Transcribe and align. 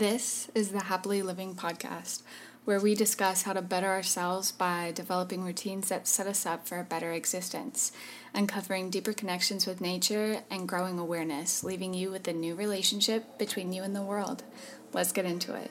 This 0.00 0.48
is 0.54 0.70
the 0.70 0.84
Happily 0.84 1.20
Living 1.20 1.54
podcast, 1.54 2.22
where 2.64 2.80
we 2.80 2.94
discuss 2.94 3.42
how 3.42 3.52
to 3.52 3.60
better 3.60 3.88
ourselves 3.88 4.50
by 4.50 4.92
developing 4.94 5.44
routines 5.44 5.90
that 5.90 6.08
set 6.08 6.26
us 6.26 6.46
up 6.46 6.66
for 6.66 6.80
a 6.80 6.84
better 6.84 7.12
existence, 7.12 7.92
uncovering 8.32 8.88
deeper 8.88 9.12
connections 9.12 9.66
with 9.66 9.82
nature, 9.82 10.40
and 10.50 10.66
growing 10.66 10.98
awareness, 10.98 11.62
leaving 11.62 11.92
you 11.92 12.10
with 12.10 12.26
a 12.26 12.32
new 12.32 12.54
relationship 12.54 13.36
between 13.36 13.74
you 13.74 13.82
and 13.82 13.94
the 13.94 14.00
world. 14.00 14.42
Let's 14.94 15.12
get 15.12 15.26
into 15.26 15.54
it. 15.54 15.70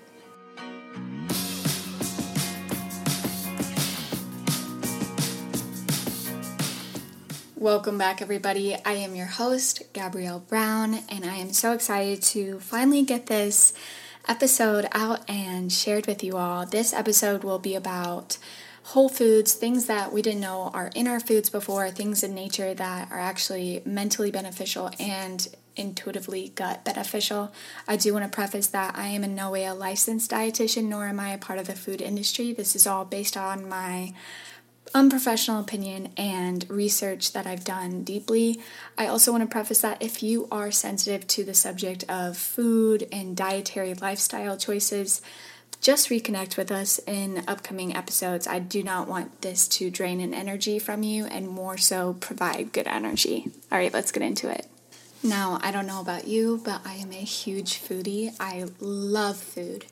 Welcome 7.56 7.98
back, 7.98 8.22
everybody. 8.22 8.76
I 8.86 8.92
am 8.92 9.16
your 9.16 9.26
host, 9.26 9.92
Gabrielle 9.92 10.40
Brown, 10.40 11.00
and 11.10 11.26
I 11.26 11.38
am 11.38 11.52
so 11.52 11.74
excited 11.74 12.22
to 12.22 12.60
finally 12.60 13.02
get 13.02 13.26
this 13.26 13.74
episode 14.30 14.88
out 14.92 15.28
and 15.28 15.72
shared 15.72 16.06
with 16.06 16.24
you 16.24 16.38
all. 16.38 16.64
This 16.64 16.94
episode 16.94 17.44
will 17.44 17.58
be 17.58 17.74
about 17.74 18.38
whole 18.84 19.10
foods, 19.10 19.54
things 19.54 19.88
that 19.88 20.14
we 20.14 20.22
didn't 20.22 20.40
know 20.40 20.70
are 20.72 20.92
in 20.94 21.08
our 21.08 21.20
foods 21.20 21.50
before, 21.50 21.90
things 21.90 22.24
in 22.24 22.36
nature 22.36 22.76
that 22.76 23.12
are 23.12 23.20
actually 23.20 23.82
mentally 23.86 24.30
beneficial 24.30 24.92
and 25.00 25.48
intuitively 25.76 26.50
gut 26.56 26.86
beneficial. 26.86 27.52
I 27.88 27.98
do 27.98 28.14
want 28.14 28.24
to 28.24 28.36
preface 28.36 28.68
that 28.68 28.96
I 28.96 29.08
am 29.08 29.24
in 29.24 29.34
no 29.34 29.50
way 29.50 29.66
a 29.66 29.74
licensed 29.74 30.30
dietitian, 30.30 30.86
nor 30.86 31.08
am 31.08 31.20
I 31.20 31.32
a 31.32 31.38
part 31.40 31.58
of 31.58 31.66
the 31.66 31.76
food 31.76 32.00
industry. 32.00 32.54
This 32.54 32.76
is 32.76 32.86
all 32.86 33.06
based 33.06 33.36
on 33.36 33.68
my 33.68 34.14
unprofessional 34.94 35.62
opinion 35.62 36.10
and 36.18 36.66
research 36.70 37.34
that 37.34 37.46
I've 37.46 37.64
done 37.64 38.04
deeply. 38.04 38.60
I 38.98 39.08
also 39.08 39.32
want 39.32 39.44
to 39.44 39.50
preface 39.50 39.82
that 39.82 40.02
if 40.02 40.24
you 40.24 40.48
are 40.52 40.72
sensitive 40.72 41.28
to 41.28 41.44
the 41.44 41.54
subject 41.54 42.04
of 42.10 42.38
food 42.38 43.08
and 43.12 43.36
dietary 43.36 43.94
lifestyle 43.94 44.58
choices, 44.58 45.22
just 45.82 46.10
reconnect 46.10 46.58
with 46.58 46.72
us 46.72 47.00
in 47.08 47.44
upcoming 47.48 47.96
episodes. 47.96 48.48
I 48.48 48.60
do 48.60 48.84
not 48.84 49.08
want 49.08 49.42
this 49.42 49.68
to 49.70 49.90
drain 49.90 50.20
an 50.20 50.34
energy 50.34 50.78
from 50.78 51.04
you 51.04 51.26
and 51.26 51.48
more 51.48 51.78
so 51.78 52.14
provide 52.20 52.74
good 52.74 52.88
energy. 52.88 53.52
All 53.72 53.78
right, 53.78 53.94
let's 53.94 54.12
get 54.12 54.24
into 54.24 54.50
it. 54.50 54.68
Now, 55.22 55.60
I 55.62 55.72
don't 55.72 55.86
know 55.86 56.00
about 56.00 56.28
you, 56.28 56.62
but 56.64 56.82
I 56.86 56.96
am 56.96 57.12
a 57.12 57.16
huge 57.16 57.82
foodie. 57.82 58.34
I 58.40 58.66
love 58.80 59.38
food. 59.38 59.86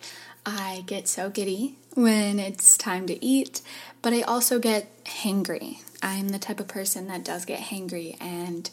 I 0.48 0.86
get 0.86 1.10
so 1.10 1.30
giddy 1.30 1.76
when 1.94 2.40
it's 2.40 2.78
time 2.78 3.06
to 3.08 3.26
eat, 3.26 3.62
but 4.02 4.14
I 4.14 4.22
also 4.22 4.60
get 4.60 5.04
hangry. 5.04 5.80
I'm 6.02 6.30
the 6.30 6.40
type 6.40 6.62
of 6.62 6.70
person 6.70 7.08
that 7.08 7.26
does 7.26 7.44
get 7.44 7.60
hangry, 7.60 8.16
and 8.22 8.70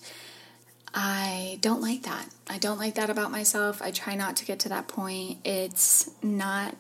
I 0.94 1.58
don't 1.62 1.82
like 1.82 2.04
that. 2.04 2.28
I 2.48 2.58
don't 2.58 2.78
like 2.78 2.94
that 2.94 3.10
about 3.10 3.32
myself. 3.32 3.82
I 3.82 3.90
try 3.90 4.14
not 4.14 4.36
to 4.36 4.44
get 4.44 4.60
to 4.60 4.68
that 4.68 4.86
point. 4.86 5.38
It's 5.42 6.08
not 6.22 6.76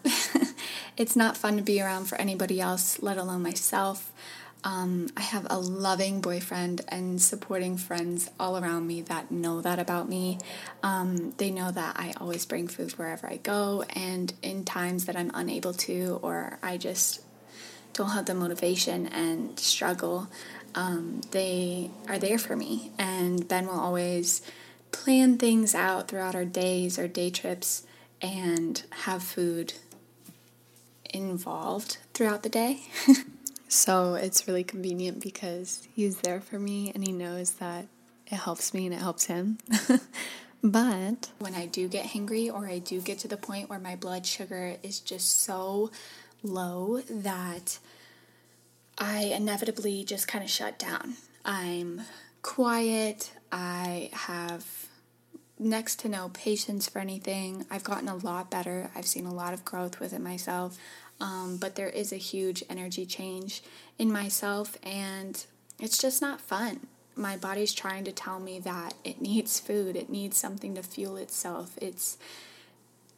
it's 0.96 1.16
not 1.16 1.36
fun 1.36 1.56
to 1.56 1.62
be 1.62 1.82
around 1.82 2.04
for 2.04 2.14
anybody 2.14 2.60
else, 2.60 3.02
let 3.02 3.18
alone 3.18 3.42
myself. 3.42 4.12
Um, 4.64 5.08
I 5.14 5.20
have 5.20 5.46
a 5.50 5.58
loving 5.58 6.22
boyfriend 6.22 6.80
and 6.88 7.20
supporting 7.20 7.76
friends 7.76 8.30
all 8.40 8.56
around 8.56 8.86
me 8.86 9.02
that 9.02 9.30
know 9.30 9.60
that 9.60 9.78
about 9.78 10.08
me. 10.08 10.38
Um, 10.82 11.32
they 11.36 11.50
know 11.50 11.70
that 11.70 11.96
I 11.98 12.14
always 12.18 12.46
bring 12.46 12.66
food 12.68 12.92
wherever 12.92 13.26
I 13.26 13.36
go, 13.36 13.84
and 13.90 14.32
in 14.42 14.64
times 14.64 15.04
that 15.04 15.16
I'm 15.16 15.30
unable 15.34 15.74
to 15.74 16.18
or 16.22 16.58
I 16.62 16.78
just 16.78 17.20
don't 17.92 18.10
have 18.10 18.24
the 18.24 18.34
motivation 18.34 19.06
and 19.08 19.58
struggle, 19.60 20.28
um, 20.74 21.20
they 21.30 21.90
are 22.08 22.18
there 22.18 22.38
for 22.38 22.56
me. 22.56 22.90
And 22.98 23.46
Ben 23.46 23.66
will 23.66 23.78
always 23.78 24.40
plan 24.92 25.36
things 25.36 25.74
out 25.74 26.08
throughout 26.08 26.34
our 26.34 26.46
days, 26.46 26.98
our 26.98 27.06
day 27.06 27.28
trips, 27.28 27.86
and 28.22 28.82
have 28.90 29.22
food 29.22 29.74
involved 31.12 31.98
throughout 32.14 32.42
the 32.42 32.48
day. 32.48 32.80
So 33.68 34.14
it's 34.14 34.46
really 34.46 34.64
convenient 34.64 35.20
because 35.22 35.86
he's 35.94 36.18
there 36.18 36.40
for 36.40 36.58
me 36.58 36.92
and 36.94 37.04
he 37.04 37.12
knows 37.12 37.52
that 37.54 37.86
it 38.26 38.36
helps 38.36 38.72
me 38.72 38.86
and 38.86 38.94
it 38.94 39.00
helps 39.00 39.24
him. 39.26 39.58
but 40.62 41.30
when 41.38 41.54
I 41.54 41.66
do 41.66 41.88
get 41.88 42.06
hungry 42.06 42.48
or 42.50 42.66
I 42.66 42.78
do 42.78 43.00
get 43.00 43.18
to 43.20 43.28
the 43.28 43.36
point 43.36 43.68
where 43.68 43.78
my 43.78 43.96
blood 43.96 44.26
sugar 44.26 44.76
is 44.82 45.00
just 45.00 45.40
so 45.42 45.90
low 46.42 47.00
that 47.08 47.78
I 48.98 49.32
inevitably 49.36 50.04
just 50.04 50.28
kind 50.28 50.44
of 50.44 50.50
shut 50.50 50.78
down. 50.78 51.14
I'm 51.44 52.02
quiet. 52.42 53.32
I 53.50 54.10
have 54.12 54.88
next 55.58 56.00
to 56.00 56.08
no 56.08 56.30
patience 56.30 56.88
for 56.88 56.98
anything. 56.98 57.64
I've 57.70 57.84
gotten 57.84 58.08
a 58.08 58.16
lot 58.16 58.50
better. 58.50 58.90
I've 58.94 59.06
seen 59.06 59.26
a 59.26 59.34
lot 59.34 59.52
of 59.54 59.64
growth 59.64 60.00
within 60.00 60.22
myself. 60.22 60.78
Um, 61.20 61.56
but 61.58 61.76
there 61.76 61.88
is 61.88 62.12
a 62.12 62.16
huge 62.16 62.64
energy 62.68 63.06
change 63.06 63.62
in 63.98 64.10
myself, 64.10 64.76
and 64.82 65.44
it's 65.78 65.98
just 65.98 66.20
not 66.20 66.40
fun. 66.40 66.86
My 67.16 67.36
body's 67.36 67.72
trying 67.72 68.04
to 68.04 68.12
tell 68.12 68.40
me 68.40 68.58
that 68.60 68.94
it 69.04 69.20
needs 69.20 69.60
food, 69.60 69.96
it 69.96 70.10
needs 70.10 70.36
something 70.36 70.74
to 70.74 70.82
fuel 70.82 71.16
itself. 71.16 71.78
It's 71.80 72.18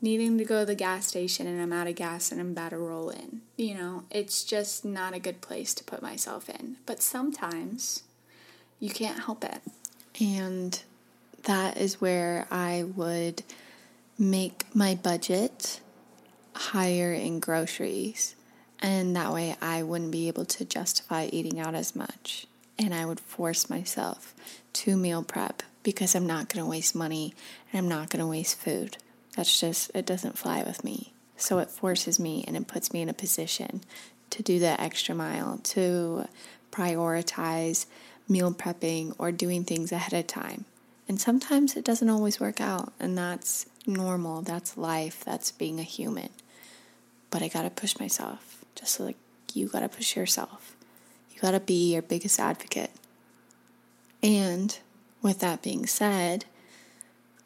needing 0.01 0.37
to 0.39 0.45
go 0.45 0.61
to 0.61 0.67
the 0.67 0.75
gas 0.75 1.07
station 1.07 1.47
and 1.47 1.61
I'm 1.61 1.73
out 1.73 1.87
of 1.87 1.95
gas 1.95 2.31
and 2.31 2.41
I'm 2.41 2.51
about 2.51 2.71
to 2.71 2.79
roll 2.79 3.11
in. 3.11 3.41
You 3.57 3.75
know, 3.75 4.05
it's 4.11 4.45
just 4.45 4.84
not 4.84 5.15
a 5.15 5.19
good 5.19 5.41
place 5.41 5.73
to 5.75 5.84
put 5.84 6.03
myself 6.03 6.49
in. 6.49 6.77
But 6.84 7.03
sometimes 7.03 8.03
you 8.78 8.91
can't 8.91 9.25
help 9.25 9.45
it. 9.45 9.63
And 10.21 10.81
that 11.45 11.77
is 11.77 12.01
where 12.01 12.47
I 12.51 12.84
would 12.95 13.43
make 14.19 14.65
my 14.75 14.95
budget 14.95 15.81
higher 16.56 17.12
in 17.12 17.41
groceries. 17.41 18.34
And 18.81 19.17
that 19.17 19.33
way 19.33 19.56
I 19.61 19.83
wouldn't 19.83 20.11
be 20.11 20.28
able 20.28 20.44
to 20.47 20.65
justify 20.65 21.28
eating 21.33 21.59
out 21.59 21.75
as 21.75 21.97
much. 21.97 22.47
And 22.78 22.94
I 22.94 23.06
would 23.06 23.21
force 23.21 23.71
myself 23.71 24.34
to 24.75 24.97
meal 24.97 25.22
prep 25.22 25.62
because 25.83 26.15
I'm 26.15 26.27
not 26.27 26.49
going 26.49 26.65
to 26.65 26.71
waste 26.71 26.95
money 26.95 27.34
and 27.72 27.78
I'm 27.78 27.89
not 27.89 28.11
going 28.11 28.21
to 28.21 28.27
waste 28.27 28.59
food. 28.59 28.99
That's 29.34 29.59
just, 29.59 29.91
it 29.95 30.05
doesn't 30.05 30.39
fly 30.39 30.62
with 30.62 30.84
me. 30.84 31.12
So 31.37 31.59
it 31.59 31.71
forces 31.71 32.19
me 32.19 32.45
and 32.47 32.56
it 32.56 32.66
puts 32.66 32.93
me 32.93 33.03
in 33.03 33.09
a 33.09 33.15
position 33.15 33.83
to 34.31 34.43
do 34.43 34.59
that 34.59 34.81
extra 34.81 35.15
mile, 35.15 35.59
to 35.59 36.27
prioritize 36.71 37.87
meal 38.28 38.53
prepping 38.53 39.15
or 39.19 39.33
doing 39.33 39.65
things 39.65 39.93
ahead 39.93 40.12
of 40.12 40.27
time. 40.27 40.65
And 41.09 41.21
sometimes 41.21 41.77
it 41.77 41.84
doesn't 41.84 42.11
always 42.11 42.41
work 42.41 42.61
out, 42.61 42.93
and 42.99 43.16
that's 43.16 43.66
normal. 43.87 44.43
That's 44.43 44.77
life. 44.77 45.25
That's 45.25 45.53
being 45.53 45.78
a 45.78 45.84
human 45.84 46.31
but 47.31 47.42
I 47.42 47.48
gotta 47.48 47.70
push 47.70 47.98
myself. 47.98 48.64
Just 48.75 49.00
like 49.00 49.16
you 49.54 49.69
gotta 49.69 49.88
push 49.88 50.16
yourself. 50.16 50.76
You 51.31 51.41
gotta 51.41 51.60
be 51.60 51.92
your 51.92 52.03
biggest 52.03 52.38
advocate. 52.38 52.91
And 54.22 54.78
with 55.22 55.41
that 55.41 55.62
being 55.62 55.86
said, 55.86 56.44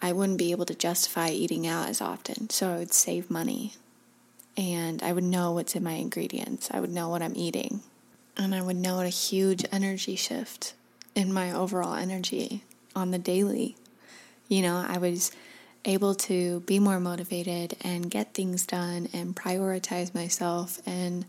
I 0.03 0.13
wouldn't 0.13 0.39
be 0.39 0.51
able 0.51 0.65
to 0.67 0.75
justify 0.75 1.29
eating 1.29 1.67
out 1.67 1.89
as 1.89 2.01
often, 2.01 2.49
so 2.51 2.73
I 2.73 2.79
would 2.79 2.95
save 2.95 3.31
money. 3.31 3.75
And 4.57 5.03
I 5.03 5.13
would 5.13 5.25
know 5.25 5.53
what's 5.53 5.77
in 5.77 5.85
my 5.85 5.93
ingredients. 5.93 6.71
I 6.71 6.81
would 6.81 6.91
know 6.91 7.09
what 7.09 7.23
I'm 7.23 7.37
eating. 7.37 7.81
And 8.37 8.55
I 8.55 8.63
would 8.63 8.77
know 8.77 9.01
a 9.01 9.09
huge 9.09 9.65
energy 9.71 10.17
shift 10.17 10.75
in 11.15 11.33
my 11.33 11.53
overall 11.53 11.95
energy 11.95 12.65
on 12.97 13.11
the 13.11 13.19
daily. 13.19 13.77
You 14.49 14.63
know, 14.63 14.85
I 14.87 14.99
was 14.99 15.33
able 15.85 16.15
to 16.15 16.61
be 16.61 16.79
more 16.79 17.01
motivated 17.01 17.77
and 17.83 18.11
get 18.11 18.35
things 18.35 18.67
done 18.67 19.09
and 19.13 19.35
prioritize 19.35 20.15
myself 20.15 20.81
and 20.87 21.25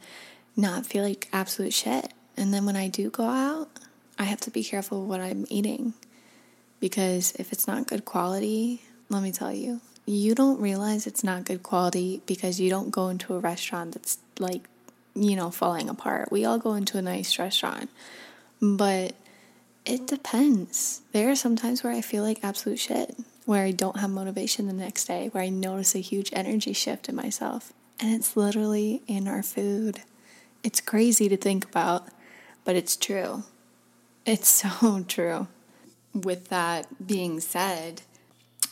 not 0.55 0.85
feel 0.85 1.03
like 1.03 1.29
absolute 1.31 1.73
shit. 1.73 2.11
And 2.35 2.53
then 2.53 2.65
when 2.65 2.75
I 2.75 2.87
do 2.87 3.09
go 3.09 3.23
out, 3.23 3.69
I 4.19 4.23
have 4.23 4.41
to 4.41 4.51
be 4.51 4.63
careful 4.63 5.05
what 5.05 5.21
I'm 5.21 5.45
eating 5.49 5.93
because 6.79 7.33
if 7.37 7.53
it's 7.53 7.67
not 7.67 7.87
good 7.87 8.05
quality, 8.05 8.81
let 9.09 9.23
me 9.23 9.31
tell 9.31 9.53
you, 9.53 9.81
you 10.05 10.35
don't 10.35 10.59
realize 10.59 11.07
it's 11.07 11.23
not 11.23 11.45
good 11.45 11.63
quality 11.63 12.21
because 12.25 12.59
you 12.59 12.69
don't 12.69 12.91
go 12.91 13.07
into 13.07 13.33
a 13.35 13.39
restaurant 13.39 13.93
that's 13.93 14.17
like, 14.39 14.67
you 15.15 15.35
know, 15.35 15.51
falling 15.51 15.89
apart. 15.89 16.31
We 16.31 16.43
all 16.43 16.57
go 16.57 16.73
into 16.73 16.97
a 16.97 17.01
nice 17.01 17.37
restaurant, 17.39 17.89
but 18.61 19.13
it 19.85 20.07
depends. 20.07 21.01
There 21.11 21.29
are 21.29 21.35
some 21.35 21.55
times 21.55 21.83
where 21.83 21.93
I 21.93 22.01
feel 22.01 22.23
like 22.23 22.43
absolute 22.43 22.79
shit 22.79 23.15
where 23.45 23.65
I 23.65 23.71
don't 23.71 23.97
have 23.97 24.09
motivation 24.09 24.67
the 24.67 24.73
next 24.73 25.05
day, 25.05 25.29
where 25.31 25.43
I 25.43 25.49
notice 25.49 25.95
a 25.95 25.99
huge 25.99 26.29
energy 26.33 26.73
shift 26.73 27.09
in 27.09 27.15
myself. 27.15 27.73
And 27.99 28.13
it's 28.13 28.35
literally 28.35 29.01
in 29.07 29.27
our 29.27 29.43
food. 29.43 30.01
It's 30.63 30.81
crazy 30.81 31.29
to 31.29 31.37
think 31.37 31.65
about, 31.65 32.07
but 32.63 32.75
it's 32.75 32.95
true. 32.95 33.43
It's 34.25 34.47
so 34.81 35.03
true. 35.07 35.47
With 36.13 36.49
that 36.49 37.07
being 37.07 37.39
said, 37.39 38.01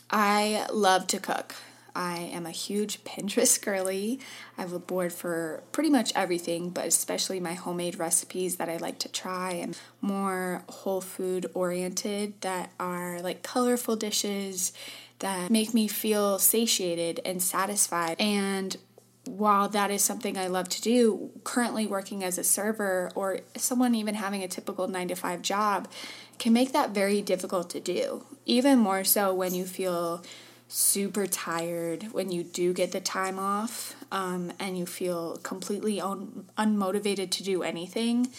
I 0.09 0.65
love 0.71 1.07
to 1.07 1.19
cook. 1.19 1.55
I 1.99 2.29
am 2.31 2.45
a 2.45 2.51
huge 2.51 3.03
Pinterest 3.03 3.61
girly. 3.61 4.19
I 4.57 4.61
have 4.61 4.73
a 4.73 4.79
board 4.79 5.11
for 5.11 5.63
pretty 5.73 5.89
much 5.89 6.13
everything, 6.15 6.69
but 6.69 6.87
especially 6.87 7.39
my 7.39 7.53
homemade 7.53 7.99
recipes 7.99 8.55
that 8.55 8.69
I 8.69 8.77
like 8.77 8.99
to 8.99 9.09
try 9.09 9.51
and 9.51 9.77
more 9.99 10.63
whole 10.69 11.01
food 11.01 11.51
oriented 11.53 12.39
that 12.41 12.71
are 12.79 13.21
like 13.21 13.43
colorful 13.43 13.97
dishes 13.97 14.71
that 15.19 15.51
make 15.51 15.73
me 15.73 15.89
feel 15.89 16.39
satiated 16.39 17.19
and 17.25 17.43
satisfied. 17.43 18.15
And 18.17 18.77
while 19.25 19.67
that 19.69 19.91
is 19.91 20.01
something 20.01 20.37
I 20.37 20.47
love 20.47 20.69
to 20.69 20.81
do, 20.81 21.31
currently 21.43 21.85
working 21.85 22.23
as 22.23 22.37
a 22.37 22.43
server 22.45 23.11
or 23.13 23.41
someone 23.57 23.93
even 23.93 24.15
having 24.15 24.41
a 24.41 24.47
typical 24.47 24.87
nine 24.87 25.09
to 25.09 25.15
five 25.15 25.41
job 25.41 25.89
can 26.37 26.53
make 26.53 26.71
that 26.71 26.91
very 26.91 27.21
difficult 27.21 27.69
to 27.71 27.81
do. 27.81 28.23
Even 28.45 28.79
more 28.79 29.03
so 29.03 29.33
when 29.33 29.53
you 29.53 29.65
feel 29.65 30.23
super 30.69 31.25
tired, 31.25 32.03
when 32.13 32.31
you 32.31 32.43
do 32.43 32.73
get 32.73 32.91
the 32.91 33.01
time 33.01 33.39
off 33.39 33.95
um, 34.11 34.53
and 34.59 34.77
you 34.77 34.85
feel 34.85 35.37
completely 35.37 35.99
un- 35.99 36.45
unmotivated 36.57 37.31
to 37.31 37.43
do 37.43 37.63
anything. 37.63 38.29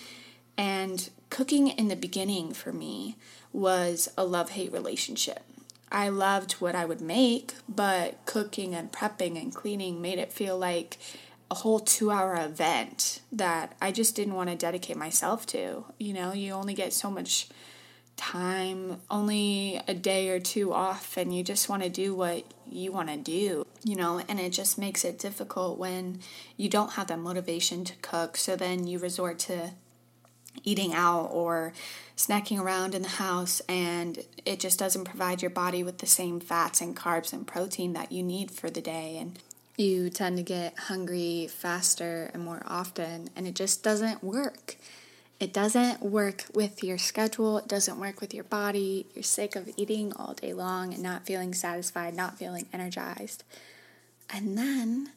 And 0.57 1.11
cooking 1.29 1.69
in 1.69 1.89
the 1.89 1.97
beginning 1.97 2.53
for 2.55 2.73
me 2.73 3.17
was 3.53 4.09
a 4.17 4.25
love 4.25 4.51
hate 4.51 4.73
relationship. 4.73 5.43
I 5.91 6.09
loved 6.09 6.53
what 6.55 6.77
I 6.77 6.85
would 6.85 7.01
make, 7.01 7.53
but 7.69 8.25
cooking 8.27 8.77
and 8.77 8.93
prepping 8.93 9.41
and 9.41 9.53
cleaning 9.53 10.01
made 10.01 10.21
it 10.21 10.33
feel 10.33 10.57
like 10.57 10.99
a 11.51 11.57
whole 11.57 11.81
two 11.81 12.13
hour 12.13 12.37
event 12.37 13.21
that 13.33 13.75
I 13.83 13.91
just 13.91 14.15
didn't 14.15 14.35
want 14.35 14.51
to 14.51 14.57
dedicate 14.57 14.97
myself 14.97 15.47
to. 15.47 15.85
You 15.99 16.15
know, 16.15 16.33
you 16.33 16.53
only 16.53 16.75
get 16.75 16.93
so 16.93 17.11
much 17.11 17.49
time, 18.21 19.01
only 19.11 19.81
a 19.89 19.95
day 19.95 20.29
or 20.29 20.39
two 20.39 20.75
off, 20.75 21.17
and 21.17 21.35
you 21.35 21.43
just 21.43 21.71
want 21.71 21.83
to 21.83 21.89
do 21.89 22.15
what 22.15 22.45
you 22.71 22.93
want 22.93 23.09
to 23.09 23.17
do, 23.17 23.67
you 23.83 23.97
know, 23.97 24.21
and 24.29 24.39
it 24.39 24.51
just 24.51 24.77
makes 24.77 25.05
it 25.05 25.19
difficult 25.19 25.79
when 25.79 26.21
you 26.59 26.69
don't 26.69 26.93
have 26.93 27.07
that 27.07 27.19
motivation 27.19 27.83
to 27.83 27.97
cook. 28.03 28.37
So 28.37 28.57
then 28.57 28.87
you 28.87 28.99
resort 28.99 29.39
to 29.41 29.71
eating 30.63 30.93
out 30.93 31.29
or 31.33 31.73
snacking 32.17 32.61
around 32.61 32.95
in 32.95 33.03
the 33.03 33.09
house 33.09 33.63
and 33.69 34.19
it 34.45 34.61
just 34.61 34.79
doesn't 34.79 35.05
provide 35.05 35.41
your 35.41 35.51
body 35.51 35.83
with 35.83 35.99
the 35.99 36.07
same 36.07 36.41
fats 36.41 36.83
and 36.83 36.95
carbs 36.95 37.33
and 37.33 37.47
protein 37.47 37.95
that 37.95 38.13
you 38.13 38.23
need 38.23 38.51
for 38.51 38.69
the 38.69 38.81
day 38.83 39.17
and 39.19 39.39
you 39.79 40.11
tend 40.11 40.37
to 40.37 40.43
get 40.43 40.77
hungry 40.77 41.49
faster 41.49 42.31
and 42.35 42.45
more 42.45 42.63
often 42.67 43.31
and 43.35 43.47
it 43.47 43.55
just 43.55 43.83
doesn't 43.83 44.23
work 44.23 44.77
it 45.41 45.53
doesn't 45.53 46.03
work 46.03 46.45
with 46.55 46.85
your 46.85 46.99
schedule 46.99 47.59
it 47.59 47.69
doesn't 47.69 47.99
work 47.99 48.21
with 48.21 48.33
your 48.33 48.45
body 48.45 49.07
you're 49.15 49.23
sick 49.23 49.57
of 49.57 49.69
eating 49.77 50.13
all 50.15 50.35
day 50.35 50.53
long 50.53 50.93
and 50.95 51.03
not 51.03 51.27
feeling 51.27 51.53
satisfied 51.55 52.15
not 52.15 52.39
feeling 52.39 52.67
energized 52.73 53.43
and 54.33 54.57
then 54.57 55.11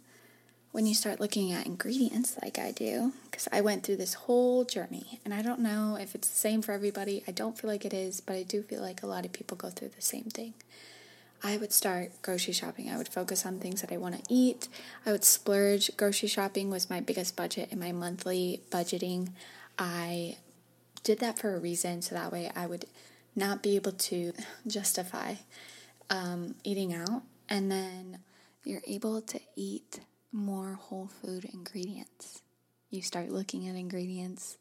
when 0.74 0.88
you 0.88 0.96
start 0.96 1.20
looking 1.20 1.52
at 1.52 1.68
ingredients 1.68 2.36
like 2.42 2.58
I 2.58 2.72
do, 2.72 3.14
because 3.26 3.48
I 3.52 3.62
went 3.62 3.84
through 3.84 3.98
this 3.98 4.16
whole 4.16 4.66
journey, 4.66 5.20
and 5.24 5.32
I 5.32 5.44
don't 5.44 5.60
know 5.60 6.00
if 6.02 6.16
it's 6.16 6.28
the 6.28 6.36
same 6.36 6.64
for 6.64 6.72
everybody. 6.72 7.24
I 7.28 7.32
don't 7.32 7.56
feel 7.56 7.70
like 7.70 7.86
it 7.86 7.94
is, 7.94 8.20
but 8.22 8.36
I 8.36 8.42
do 8.42 8.64
feel 8.64 8.82
like 8.82 9.04
a 9.04 9.08
lot 9.08 9.24
of 9.24 9.32
people 9.32 9.56
go 9.56 9.70
through 9.70 9.90
the 9.90 10.02
same 10.02 10.24
thing. 10.24 10.56
I 11.44 11.58
would 11.58 11.72
start 11.72 12.10
grocery 12.24 12.54
shopping. 12.54 12.90
I 12.90 12.98
would 12.98 13.08
focus 13.08 13.46
on 13.46 13.60
things 13.60 13.82
that 13.82 13.92
I 13.92 13.98
want 13.98 14.16
to 14.16 14.34
eat. 14.34 14.68
I 15.06 15.12
would 15.12 15.24
splurge. 15.24 15.96
Grocery 15.96 16.28
shopping 16.28 16.72
was 16.72 16.90
my 16.90 17.02
biggest 17.02 17.36
budget 17.36 17.72
in 17.72 17.80
my 17.80 17.92
monthly 17.92 18.62
budgeting. 18.72 19.30
I 19.78 20.38
did 21.04 21.20
that 21.20 21.40
for 21.40 21.56
a 21.56 21.60
reason, 21.60 22.02
so 22.02 22.16
that 22.16 22.32
way 22.32 22.52
I 22.56 22.66
would 22.66 22.86
not 23.36 23.64
be 23.64 23.76
able 23.76 23.92
to 23.94 24.34
justify 24.68 25.36
um, 26.10 26.56
eating 26.64 26.94
out. 26.94 27.24
And 27.50 27.72
then 27.72 28.20
you're 28.64 28.82
able 28.88 29.22
to 29.22 29.40
eat 29.56 30.00
more 30.32 30.74
whole 30.74 31.08
food 31.22 31.46
ingredients. 31.54 32.42
You 32.90 33.02
start 33.02 33.30
looking 33.30 33.68
at 33.68 33.76
ingredients, 33.76 34.58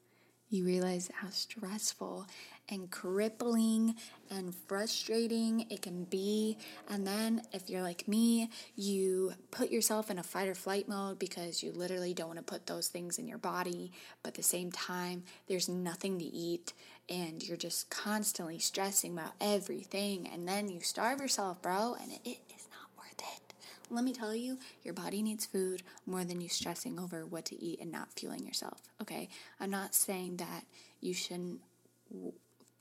you 0.50 0.64
realize 0.64 1.10
how 1.14 1.30
stressful 1.30 2.26
and 2.72 2.90
crippling 2.90 3.94
and 4.30 4.54
frustrating 4.66 5.66
it 5.70 5.82
can 5.82 6.04
be. 6.04 6.56
And 6.88 7.06
then, 7.06 7.42
if 7.52 7.68
you're 7.70 7.82
like 7.82 8.08
me, 8.08 8.50
you 8.74 9.34
put 9.50 9.70
yourself 9.70 10.10
in 10.10 10.18
a 10.18 10.22
fight 10.22 10.48
or 10.48 10.54
flight 10.54 10.88
mode 10.88 11.18
because 11.18 11.62
you 11.62 11.70
literally 11.72 12.14
don't 12.14 12.28
want 12.28 12.38
to 12.38 12.44
put 12.44 12.66
those 12.66 12.88
things 12.88 13.18
in 13.18 13.28
your 13.28 13.38
body. 13.38 13.92
But 14.22 14.30
at 14.30 14.34
the 14.34 14.42
same 14.42 14.72
time, 14.72 15.22
there's 15.46 15.68
nothing 15.68 16.18
to 16.18 16.24
eat 16.24 16.72
and 17.08 17.46
you're 17.46 17.56
just 17.56 17.90
constantly 17.90 18.58
stressing 18.58 19.12
about 19.12 19.32
everything. 19.40 20.28
And 20.32 20.48
then 20.48 20.68
you 20.68 20.80
starve 20.80 21.20
yourself, 21.20 21.60
bro, 21.60 21.96
and 22.00 22.10
it 22.10 22.38
is 22.48 22.68
not 22.70 22.88
worth 22.96 23.20
it 23.36 23.52
let 23.90 24.04
me 24.04 24.12
tell 24.14 24.34
you, 24.34 24.58
your 24.82 24.94
body 24.94 25.22
needs 25.22 25.44
food 25.44 25.82
more 26.06 26.24
than 26.24 26.40
you 26.40 26.48
stressing 26.48 26.98
over 26.98 27.26
what 27.26 27.44
to 27.46 27.62
eat 27.62 27.78
and 27.80 27.92
not 27.92 28.10
fueling 28.12 28.46
yourself. 28.46 28.80
Okay, 29.02 29.28
I'm 29.60 29.70
not 29.70 29.94
saying 29.94 30.38
that 30.38 30.64
you 31.00 31.12
shouldn't 31.12 31.60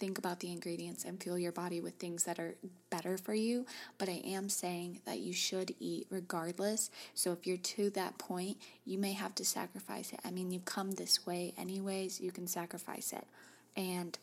think 0.01 0.17
about 0.17 0.39
the 0.39 0.51
ingredients 0.51 1.05
and 1.05 1.21
fuel 1.21 1.37
your 1.37 1.51
body 1.51 1.79
with 1.79 1.93
things 1.93 2.23
that 2.23 2.39
are 2.39 2.55
better 2.89 3.19
for 3.19 3.35
you, 3.35 3.67
but 3.99 4.09
I 4.09 4.19
am 4.25 4.49
saying 4.49 4.99
that 5.05 5.19
you 5.19 5.31
should 5.31 5.75
eat 5.79 6.07
regardless. 6.09 6.89
So 7.13 7.31
if 7.33 7.45
you're 7.45 7.57
to 7.57 7.91
that 7.91 8.17
point, 8.17 8.57
you 8.83 8.97
may 8.97 9.13
have 9.13 9.35
to 9.35 9.45
sacrifice 9.45 10.11
it. 10.11 10.19
I 10.25 10.31
mean, 10.31 10.49
you've 10.49 10.65
come 10.65 10.91
this 10.91 11.23
way 11.27 11.53
anyways, 11.55 12.19
you 12.19 12.31
can 12.31 12.47
sacrifice 12.47 13.13
it. 13.13 13.27
And 13.77 14.17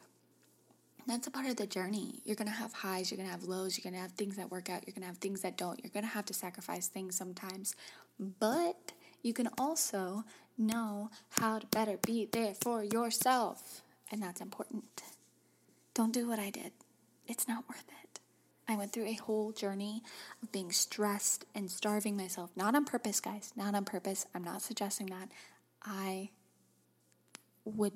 that's 1.07 1.29
a 1.29 1.31
part 1.31 1.47
of 1.47 1.55
the 1.55 1.67
journey. 1.67 2.23
You're 2.25 2.35
going 2.35 2.49
to 2.49 2.55
have 2.55 2.73
highs, 2.73 3.13
you're 3.13 3.17
going 3.17 3.29
to 3.29 3.33
have 3.33 3.45
lows, 3.45 3.79
you're 3.79 3.89
going 3.89 3.95
to 3.95 4.03
have 4.03 4.17
things 4.17 4.35
that 4.35 4.51
work 4.51 4.69
out, 4.69 4.83
you're 4.85 4.95
going 4.95 5.03
to 5.03 5.09
have 5.09 5.19
things 5.19 5.43
that 5.43 5.57
don't. 5.57 5.79
You're 5.83 5.93
going 5.95 6.05
to 6.05 6.11
have 6.11 6.27
to 6.27 6.35
sacrifice 6.35 6.89
things 6.89 7.15
sometimes. 7.15 7.77
But 8.19 8.93
you 9.23 9.33
can 9.33 9.49
also 9.57 10.25
know 10.59 11.11
how 11.31 11.61
to 11.61 11.67
better 11.69 11.99
be 12.05 12.29
there 12.33 12.55
for 12.55 12.83
yourself. 12.83 13.83
And 14.11 14.21
that's 14.21 14.41
important. 14.41 15.03
Don't 15.99 16.15
do 16.15 16.29
what 16.29 16.39
I 16.39 16.51
did, 16.51 16.71
it's 17.27 17.49
not 17.49 17.69
worth 17.69 17.85
it. 18.05 18.21
I 18.69 18.77
went 18.77 18.93
through 18.93 19.07
a 19.07 19.15
whole 19.15 19.51
journey 19.51 20.05
of 20.41 20.53
being 20.53 20.71
stressed 20.71 21.45
and 21.57 21.69
starving 21.69 22.17
myself. 22.17 22.51
Not 22.55 22.77
on 22.77 22.85
purpose, 22.85 23.19
guys. 23.19 23.53
Not 23.57 23.75
on 23.75 23.85
purpose. 23.85 24.25
I'm 24.33 24.45
not 24.45 24.63
suggesting 24.63 25.07
that. 25.07 25.29
I 25.85 26.31
would 27.65 27.95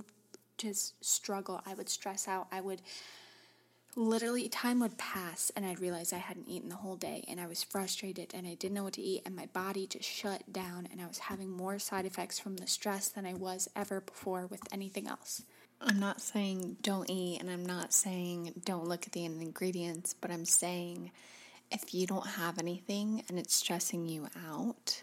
just 0.58 0.94
struggle. 1.04 1.62
I 1.64 1.74
would 1.74 1.88
stress 1.88 2.26
out. 2.26 2.48
I 2.50 2.60
would 2.60 2.82
literally, 3.94 4.48
time 4.48 4.80
would 4.80 4.98
pass 4.98 5.52
and 5.54 5.64
I'd 5.64 5.78
realize 5.78 6.12
I 6.12 6.18
hadn't 6.18 6.48
eaten 6.48 6.70
the 6.70 6.74
whole 6.74 6.96
day 6.96 7.24
and 7.28 7.40
I 7.40 7.46
was 7.46 7.62
frustrated 7.62 8.32
and 8.34 8.48
I 8.48 8.54
didn't 8.54 8.74
know 8.74 8.82
what 8.82 8.94
to 8.94 9.00
eat 9.00 9.22
and 9.24 9.36
my 9.36 9.46
body 9.46 9.86
just 9.86 10.08
shut 10.08 10.52
down 10.52 10.88
and 10.90 11.00
I 11.00 11.06
was 11.06 11.18
having 11.18 11.50
more 11.50 11.78
side 11.78 12.04
effects 12.04 12.40
from 12.40 12.56
the 12.56 12.66
stress 12.66 13.06
than 13.06 13.26
I 13.26 13.34
was 13.34 13.68
ever 13.76 14.00
before 14.00 14.48
with 14.48 14.62
anything 14.72 15.06
else. 15.06 15.44
I'm 15.84 15.98
not 15.98 16.20
saying 16.20 16.76
don't 16.82 17.10
eat 17.10 17.40
and 17.40 17.50
I'm 17.50 17.66
not 17.66 17.92
saying 17.92 18.52
don't 18.64 18.86
look 18.86 19.06
at 19.06 19.12
the 19.12 19.24
ingredients, 19.24 20.14
but 20.14 20.30
I'm 20.30 20.44
saying 20.44 21.10
if 21.70 21.92
you 21.92 22.06
don't 22.06 22.26
have 22.26 22.58
anything 22.58 23.24
and 23.28 23.38
it's 23.38 23.54
stressing 23.54 24.06
you 24.06 24.28
out, 24.48 25.02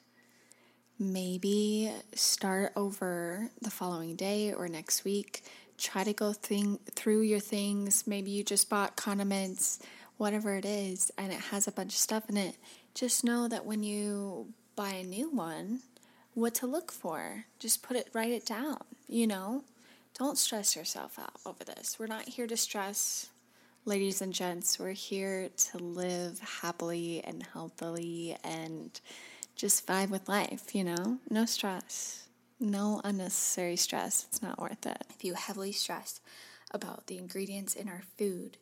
maybe 0.98 1.92
start 2.14 2.72
over 2.76 3.50
the 3.62 3.70
following 3.70 4.16
day 4.16 4.54
or 4.54 4.68
next 4.70 5.04
week. 5.04 5.44
Try 5.78 6.04
to 6.04 6.14
go 6.14 6.32
thing, 6.34 6.80
through 6.92 7.22
your 7.22 7.40
things. 7.40 8.06
Maybe 8.08 8.32
you 8.32 8.44
just 8.44 8.70
bought 8.70 8.96
condiments, 8.96 9.80
whatever 10.18 10.56
it 10.56 10.66
is, 10.66 11.12
and 11.18 11.32
it 11.32 11.40
has 11.40 11.68
a 11.68 11.72
bunch 11.72 11.94
of 11.94 12.00
stuff 12.00 12.30
in 12.30 12.38
it. 12.38 12.56
Just 12.94 13.24
know 13.24 13.48
that 13.48 13.66
when 13.66 13.84
you 13.84 14.54
buy 14.76 14.92
a 14.92 15.04
new 15.04 15.30
one, 15.30 15.82
what 16.34 16.56
to 16.56 16.68
look 16.68 16.92
for. 16.92 17.46
Just 17.60 17.84
put 17.84 17.98
it, 17.98 18.10
write 18.14 18.32
it 18.32 18.46
down, 18.46 18.80
you 19.08 19.28
know? 19.28 19.64
Don't 20.20 20.38
stress 20.38 20.76
yourself 20.76 21.18
out 21.18 21.40
over 21.46 21.64
this. 21.64 21.98
We're 21.98 22.08
not 22.08 22.28
here 22.28 22.46
to 22.46 22.58
stress, 22.58 23.30
ladies 23.86 24.22
and 24.22 24.34
gents. 24.34 24.78
We're 24.78 24.92
here 24.92 25.48
to 25.48 25.78
live 25.78 26.42
happily 26.62 27.24
and 27.24 27.42
healthily 27.54 28.36
and 28.44 29.00
just 29.56 29.88
vibe 29.88 30.10
with 30.10 30.28
life, 30.28 30.76
you 30.76 30.84
know? 30.84 31.20
No 31.30 31.46
stress. 31.46 32.28
No 32.60 33.00
unnecessary 33.06 33.78
stress. 33.78 34.26
It's 34.28 34.42
not 34.42 34.60
worth 34.60 34.86
it. 34.86 35.06
If 35.10 35.24
you 35.24 35.36
heavily 35.36 35.72
stress 35.72 36.20
about 36.72 37.08
the 37.08 37.18
ingredients 37.18 37.74
in 37.74 37.88
our 37.88 38.04
food, 38.18 38.58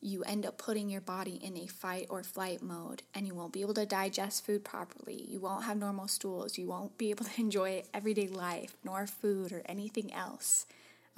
you 0.00 0.22
end 0.22 0.46
up 0.46 0.56
putting 0.56 0.88
your 0.88 1.02
body 1.02 1.38
in 1.42 1.58
a 1.58 1.66
fight 1.66 2.06
or 2.08 2.22
flight 2.22 2.62
mode 2.62 3.02
and 3.14 3.26
you 3.26 3.34
won't 3.34 3.52
be 3.52 3.60
able 3.60 3.74
to 3.74 3.84
digest 3.84 4.46
food 4.46 4.64
properly. 4.64 5.26
You 5.28 5.38
won't 5.38 5.64
have 5.64 5.76
normal 5.76 6.08
stools. 6.08 6.56
You 6.56 6.66
won't 6.66 6.96
be 6.96 7.10
able 7.10 7.26
to 7.26 7.30
enjoy 7.38 7.82
everyday 7.92 8.26
life, 8.26 8.74
nor 8.82 9.06
food 9.06 9.52
or 9.52 9.60
anything 9.66 10.10
else. 10.10 10.64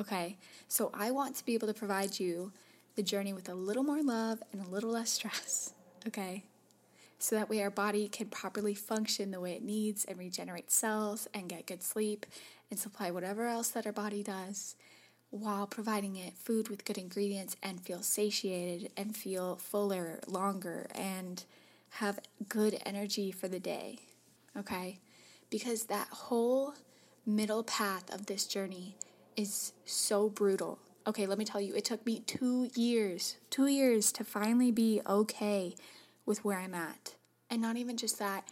Okay? 0.00 0.36
So 0.68 0.90
I 0.94 1.10
want 1.10 1.36
to 1.36 1.44
be 1.44 1.54
able 1.54 1.68
to 1.68 1.74
provide 1.74 2.18
you 2.18 2.52
the 2.96 3.02
journey 3.02 3.32
with 3.32 3.48
a 3.48 3.54
little 3.54 3.82
more 3.82 4.02
love 4.02 4.42
and 4.52 4.64
a 4.64 4.68
little 4.68 4.90
less 4.90 5.10
stress. 5.10 5.72
Okay? 6.06 6.44
so 7.18 7.34
that 7.36 7.48
way 7.48 7.62
our 7.62 7.70
body 7.70 8.08
can 8.08 8.26
properly 8.26 8.74
function 8.74 9.30
the 9.30 9.40
way 9.40 9.52
it 9.52 9.62
needs 9.62 10.04
and 10.04 10.18
regenerate 10.18 10.70
cells 10.70 11.26
and 11.32 11.48
get 11.48 11.66
good 11.66 11.82
sleep 11.82 12.26
and 12.70 12.78
supply 12.78 13.10
whatever 13.10 13.46
else 13.46 13.68
that 13.68 13.86
our 13.86 13.92
body 13.92 14.22
does 14.22 14.76
while 15.30 15.66
providing 15.66 16.16
it 16.16 16.36
food 16.36 16.68
with 16.68 16.84
good 16.84 16.98
ingredients 16.98 17.56
and 17.62 17.80
feel 17.80 18.02
satiated 18.02 18.90
and 18.96 19.16
feel 19.16 19.56
fuller 19.56 20.20
longer 20.26 20.86
and 20.94 21.44
have 21.90 22.20
good 22.48 22.78
energy 22.84 23.32
for 23.32 23.48
the 23.48 23.60
day. 23.60 23.98
Okay? 24.56 24.98
Because 25.50 25.84
that 25.84 26.08
whole 26.08 26.74
middle 27.24 27.62
path 27.64 28.12
of 28.12 28.26
this 28.26 28.46
journey 28.46 28.94
is 29.36 29.72
so 29.84 30.28
brutal. 30.28 30.78
Okay, 31.06 31.26
let 31.26 31.38
me 31.38 31.44
tell 31.44 31.60
you, 31.60 31.74
it 31.74 31.84
took 31.84 32.04
me 32.04 32.20
two 32.20 32.68
years, 32.74 33.36
two 33.50 33.66
years 33.66 34.10
to 34.12 34.24
finally 34.24 34.72
be 34.72 35.00
okay 35.06 35.74
with 36.24 36.44
where 36.44 36.58
I'm 36.58 36.74
at. 36.74 37.14
And 37.48 37.62
not 37.62 37.76
even 37.76 37.96
just 37.96 38.18
that, 38.18 38.48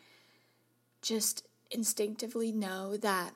just 1.03 1.45
instinctively 1.71 2.53
know 2.53 2.97
that 2.99 3.33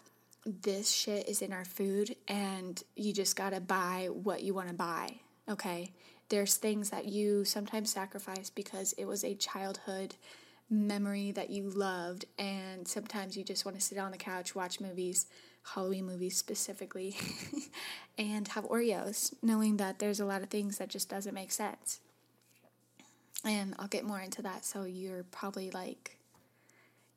this 0.46 0.90
shit 0.90 1.28
is 1.28 1.42
in 1.42 1.52
our 1.52 1.64
food 1.64 2.14
and 2.28 2.82
you 2.94 3.12
just 3.12 3.34
gotta 3.36 3.60
buy 3.60 4.08
what 4.12 4.42
you 4.42 4.54
wanna 4.54 4.72
buy, 4.72 5.16
okay? 5.48 5.92
There's 6.28 6.56
things 6.56 6.90
that 6.90 7.06
you 7.06 7.44
sometimes 7.44 7.90
sacrifice 7.92 8.50
because 8.50 8.92
it 8.92 9.06
was 9.06 9.24
a 9.24 9.34
childhood 9.34 10.14
memory 10.70 11.32
that 11.32 11.50
you 11.50 11.70
loved, 11.70 12.26
and 12.38 12.86
sometimes 12.86 13.36
you 13.36 13.42
just 13.44 13.64
want 13.64 13.78
to 13.78 13.82
sit 13.82 13.98
on 13.98 14.10
the 14.10 14.18
couch, 14.18 14.54
watch 14.54 14.80
movies, 14.80 15.26
Halloween 15.74 16.06
movies 16.06 16.36
specifically, 16.36 17.16
and 18.18 18.48
have 18.48 18.64
Oreos, 18.64 19.34
knowing 19.42 19.76
that 19.78 19.98
there's 19.98 20.20
a 20.20 20.24
lot 20.24 20.42
of 20.42 20.48
things 20.48 20.78
that 20.78 20.88
just 20.88 21.08
doesn't 21.08 21.34
make 21.34 21.52
sense. 21.52 22.00
And 23.44 23.74
I'll 23.78 23.88
get 23.88 24.04
more 24.04 24.20
into 24.20 24.42
that. 24.42 24.64
So 24.64 24.84
you're 24.84 25.24
probably 25.30 25.70
like, 25.70 26.18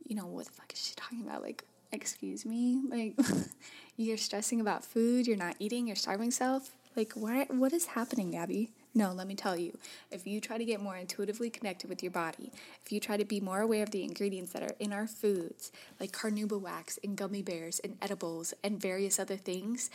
you 0.05 0.15
know, 0.15 0.25
what 0.25 0.45
the 0.45 0.51
fuck 0.51 0.71
is 0.73 0.79
she 0.85 0.93
talking 0.95 1.21
about? 1.21 1.41
Like, 1.41 1.63
excuse 1.91 2.45
me? 2.45 2.81
Like, 2.89 3.15
you're 3.97 4.17
stressing 4.17 4.61
about 4.61 4.85
food, 4.85 5.27
you're 5.27 5.37
not 5.37 5.55
eating, 5.59 5.87
you're 5.87 5.95
starving 5.95 6.27
yourself. 6.27 6.71
Like, 6.95 7.13
what, 7.13 7.53
what 7.53 7.73
is 7.73 7.85
happening, 7.87 8.31
Gabby? 8.31 8.71
No, 8.93 9.13
let 9.13 9.27
me 9.27 9.35
tell 9.35 9.55
you, 9.55 9.77
if 10.11 10.27
you 10.27 10.41
try 10.41 10.57
to 10.57 10.65
get 10.65 10.81
more 10.81 10.97
intuitively 10.97 11.49
connected 11.49 11.89
with 11.89 12.03
your 12.03 12.11
body, 12.11 12.51
if 12.83 12.91
you 12.91 12.99
try 12.99 13.15
to 13.15 13.23
be 13.23 13.39
more 13.39 13.61
aware 13.61 13.83
of 13.83 13.91
the 13.91 14.03
ingredients 14.03 14.51
that 14.51 14.63
are 14.63 14.75
in 14.79 14.91
our 14.91 15.07
foods, 15.07 15.71
like 15.99 16.11
carnauba 16.11 16.59
wax 16.59 16.99
and 17.01 17.15
gummy 17.15 17.41
bears 17.41 17.79
and 17.79 17.97
edibles 18.01 18.53
and 18.63 18.81
various 18.81 19.17
other 19.17 19.37
things, 19.37 19.89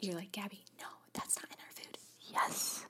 you're 0.00 0.14
like, 0.14 0.32
Gabby, 0.32 0.64
no, 0.80 0.86
that's 1.12 1.36
not 1.36 1.50
in 1.50 1.56
our 1.60 1.72
food. 1.74 1.98
Yes, 2.32 2.86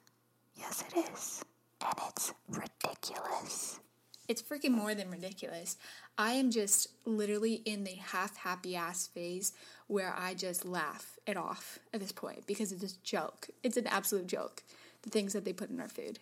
yes, 0.56 0.84
it 0.92 1.10
is. 1.12 1.44
And 1.84 1.98
it's 2.08 2.32
ridiculous. 2.48 3.80
It's 4.28 4.40
freaking 4.40 4.70
more 4.70 4.94
than 4.94 5.10
ridiculous. 5.10 5.76
I 6.16 6.32
am 6.34 6.50
just 6.50 6.88
literally 7.04 7.54
in 7.66 7.84
the 7.84 7.96
half 7.96 8.36
happy 8.36 8.74
ass 8.76 9.08
phase 9.08 9.52
where 9.88 10.14
I 10.16 10.34
just 10.34 10.64
laugh 10.64 11.18
it 11.26 11.36
off 11.36 11.78
at 11.92 12.00
this 12.00 12.12
point 12.12 12.46
because 12.46 12.72
it's 12.72 12.94
a 12.94 13.02
joke. 13.02 13.48
It's 13.62 13.76
an 13.76 13.86
absolute 13.88 14.26
joke 14.26 14.62
the 15.04 15.10
things 15.10 15.34
that 15.34 15.44
they 15.44 15.52
put 15.52 15.70
in 15.70 15.80
our 15.80 15.88
food. 15.88 16.18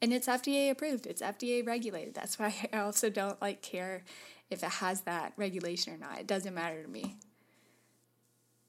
And 0.00 0.12
it's 0.12 0.26
FDA 0.26 0.70
approved, 0.70 1.06
it's 1.06 1.22
FDA 1.22 1.66
regulated. 1.66 2.14
That's 2.14 2.38
why 2.38 2.54
I 2.72 2.78
also 2.78 3.10
don't 3.10 3.40
like 3.42 3.62
care 3.62 4.02
if 4.50 4.62
it 4.62 4.70
has 4.70 5.02
that 5.02 5.32
regulation 5.36 5.94
or 5.94 5.98
not. 5.98 6.18
It 6.20 6.26
doesn't 6.26 6.54
matter 6.54 6.82
to 6.82 6.88
me. 6.88 7.16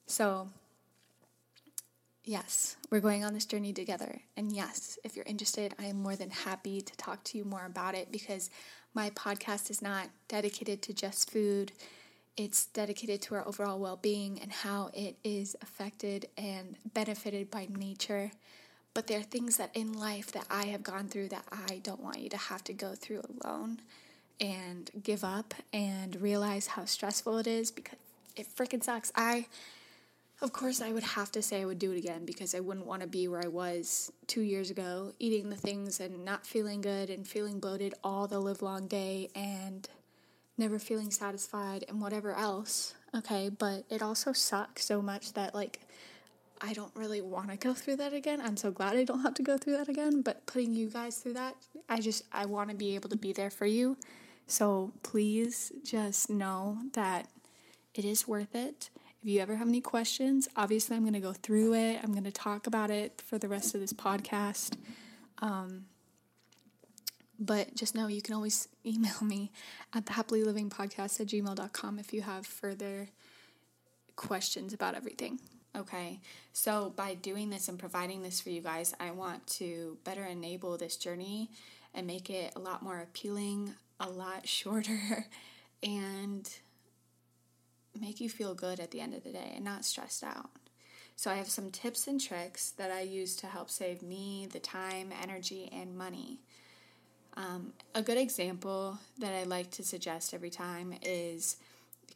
So, 0.05 0.49
yes, 2.23 2.77
we're 2.89 2.99
going 2.99 3.23
on 3.23 3.33
this 3.33 3.45
journey 3.45 3.73
together. 3.73 4.21
And 4.37 4.51
yes, 4.51 4.99
if 5.03 5.15
you're 5.15 5.25
interested, 5.25 5.73
I 5.79 5.85
am 5.85 6.01
more 6.01 6.15
than 6.15 6.29
happy 6.29 6.81
to 6.81 6.97
talk 6.97 7.23
to 7.25 7.37
you 7.37 7.45
more 7.45 7.65
about 7.65 7.95
it 7.95 8.11
because 8.11 8.49
my 8.93 9.09
podcast 9.11 9.71
is 9.71 9.81
not 9.81 10.09
dedicated 10.27 10.81
to 10.83 10.93
just 10.93 11.31
food. 11.31 11.71
It's 12.37 12.65
dedicated 12.67 13.21
to 13.23 13.35
our 13.35 13.47
overall 13.47 13.79
well 13.79 13.97
being 13.97 14.39
and 14.41 14.51
how 14.51 14.91
it 14.93 15.15
is 15.23 15.55
affected 15.61 16.27
and 16.37 16.77
benefited 16.93 17.49
by 17.49 17.67
nature. 17.69 18.31
But 18.93 19.07
there 19.07 19.19
are 19.19 19.23
things 19.23 19.57
that 19.57 19.71
in 19.73 19.93
life 19.93 20.31
that 20.33 20.45
I 20.49 20.65
have 20.65 20.83
gone 20.83 21.07
through 21.07 21.29
that 21.29 21.45
I 21.51 21.81
don't 21.83 22.01
want 22.01 22.19
you 22.19 22.29
to 22.29 22.37
have 22.37 22.63
to 22.65 22.73
go 22.73 22.93
through 22.93 23.21
alone 23.43 23.79
and 24.39 24.89
give 25.01 25.23
up 25.23 25.53
and 25.71 26.19
realize 26.21 26.67
how 26.67 26.85
stressful 26.85 27.39
it 27.39 27.47
is 27.47 27.71
because 27.71 27.97
it 28.35 28.47
freaking 28.55 28.83
sucks. 28.83 29.11
I, 29.15 29.47
of 30.41 30.53
course, 30.53 30.81
I 30.81 30.91
would 30.91 31.03
have 31.03 31.31
to 31.31 31.41
say 31.41 31.61
I 31.61 31.65
would 31.65 31.79
do 31.79 31.91
it 31.91 31.97
again 31.97 32.25
because 32.25 32.53
I 32.53 32.59
wouldn't 32.59 32.85
want 32.85 33.01
to 33.01 33.07
be 33.07 33.27
where 33.27 33.43
I 33.43 33.47
was 33.47 34.11
two 34.27 34.41
years 34.41 34.69
ago, 34.69 35.13
eating 35.19 35.49
the 35.49 35.55
things 35.55 35.99
and 35.99 36.25
not 36.25 36.45
feeling 36.45 36.81
good 36.81 37.09
and 37.09 37.27
feeling 37.27 37.59
bloated 37.59 37.93
all 38.03 38.27
the 38.27 38.39
live 38.39 38.61
long 38.61 38.87
day 38.87 39.29
and 39.35 39.87
never 40.57 40.77
feeling 40.79 41.11
satisfied 41.11 41.85
and 41.87 42.01
whatever 42.01 42.33
else. 42.33 42.93
Okay, 43.15 43.49
but 43.49 43.85
it 43.89 44.01
also 44.01 44.33
sucks 44.33 44.85
so 44.85 45.01
much 45.01 45.33
that, 45.33 45.53
like, 45.53 45.81
I 46.65 46.71
don't 46.71 46.95
really 46.95 47.19
want 47.19 47.49
to 47.49 47.57
go 47.57 47.73
through 47.73 47.97
that 47.97 48.13
again. 48.13 48.39
I'm 48.39 48.55
so 48.55 48.71
glad 48.71 48.95
I 48.95 49.03
don't 49.03 49.19
have 49.19 49.33
to 49.33 49.43
go 49.43 49.57
through 49.57 49.77
that 49.77 49.89
again, 49.89 50.21
but 50.21 50.45
putting 50.45 50.73
you 50.73 50.89
guys 50.89 51.17
through 51.17 51.33
that, 51.33 51.55
I 51.89 51.99
just 51.99 52.23
I 52.31 52.45
want 52.45 52.69
to 52.69 52.75
be 52.75 52.95
able 52.95 53.09
to 53.09 53.17
be 53.17 53.33
there 53.33 53.49
for 53.49 53.65
you. 53.65 53.97
So 54.47 54.93
please 55.03 55.73
just 55.83 56.29
know 56.29 56.77
that 56.93 57.27
it 57.93 58.05
is 58.05 58.29
worth 58.29 58.55
it. 58.55 58.89
If 59.21 59.29
you 59.29 59.41
ever 59.41 59.57
have 59.57 59.67
any 59.67 59.81
questions, 59.81 60.47
obviously 60.55 60.95
I'm 60.95 61.03
going 61.03 61.13
to 61.13 61.19
go 61.19 61.33
through 61.33 61.73
it. 61.73 61.99
I'm 62.01 62.13
going 62.13 62.23
to 62.23 62.31
talk 62.31 62.65
about 62.65 62.89
it 62.89 63.21
for 63.21 63.37
the 63.37 63.49
rest 63.49 63.75
of 63.75 63.81
this 63.81 63.93
podcast. 63.93 64.77
Um, 65.39 65.85
but 67.37 67.75
just 67.75 67.93
know 67.93 68.07
you 68.07 68.21
can 68.21 68.35
always 68.35 68.69
email 68.85 69.21
me 69.21 69.51
at 69.93 70.05
the 70.05 70.13
happily 70.13 70.45
living 70.45 70.69
podcast 70.69 71.19
at 71.19 71.27
gmail.com 71.27 71.99
if 71.99 72.13
you 72.13 72.21
have 72.21 72.45
further 72.45 73.09
questions 74.15 74.73
about 74.73 74.95
everything. 74.95 75.39
Okay, 75.75 76.19
so 76.51 76.93
by 76.95 77.15
doing 77.15 77.49
this 77.49 77.67
and 77.67 77.79
providing 77.79 78.21
this 78.21 78.39
for 78.39 78.51
you 78.51 78.61
guys, 78.61 78.93
I 78.99 79.09
want 79.09 79.47
to 79.47 79.97
better 80.03 80.23
enable 80.23 80.77
this 80.77 80.97
journey 80.97 81.49
and 81.95 82.05
make 82.05 82.29
it 82.29 82.53
a 82.55 82.59
lot 82.59 82.83
more 82.83 82.99
appealing, 82.99 83.73
a 83.99 84.07
lot 84.07 84.47
shorter, 84.47 85.25
and 85.81 86.47
make 87.99 88.21
you 88.21 88.29
feel 88.29 88.53
good 88.53 88.79
at 88.79 88.91
the 88.91 89.01
end 89.01 89.15
of 89.15 89.23
the 89.23 89.31
day 89.31 89.53
and 89.55 89.65
not 89.65 89.83
stressed 89.83 90.23
out. 90.23 90.51
So, 91.15 91.31
I 91.31 91.35
have 91.35 91.49
some 91.49 91.71
tips 91.71 92.07
and 92.07 92.21
tricks 92.21 92.71
that 92.71 92.91
I 92.91 93.01
use 93.01 93.35
to 93.37 93.47
help 93.47 93.69
save 93.69 94.01
me 94.01 94.47
the 94.51 94.59
time, 94.59 95.11
energy, 95.21 95.69
and 95.71 95.95
money. 95.95 96.39
Um, 97.35 97.73
a 97.95 98.01
good 98.01 98.17
example 98.17 98.99
that 99.19 99.33
I 99.33 99.43
like 99.43 99.71
to 99.71 99.83
suggest 99.83 100.33
every 100.33 100.49
time 100.49 100.93
is 101.01 101.57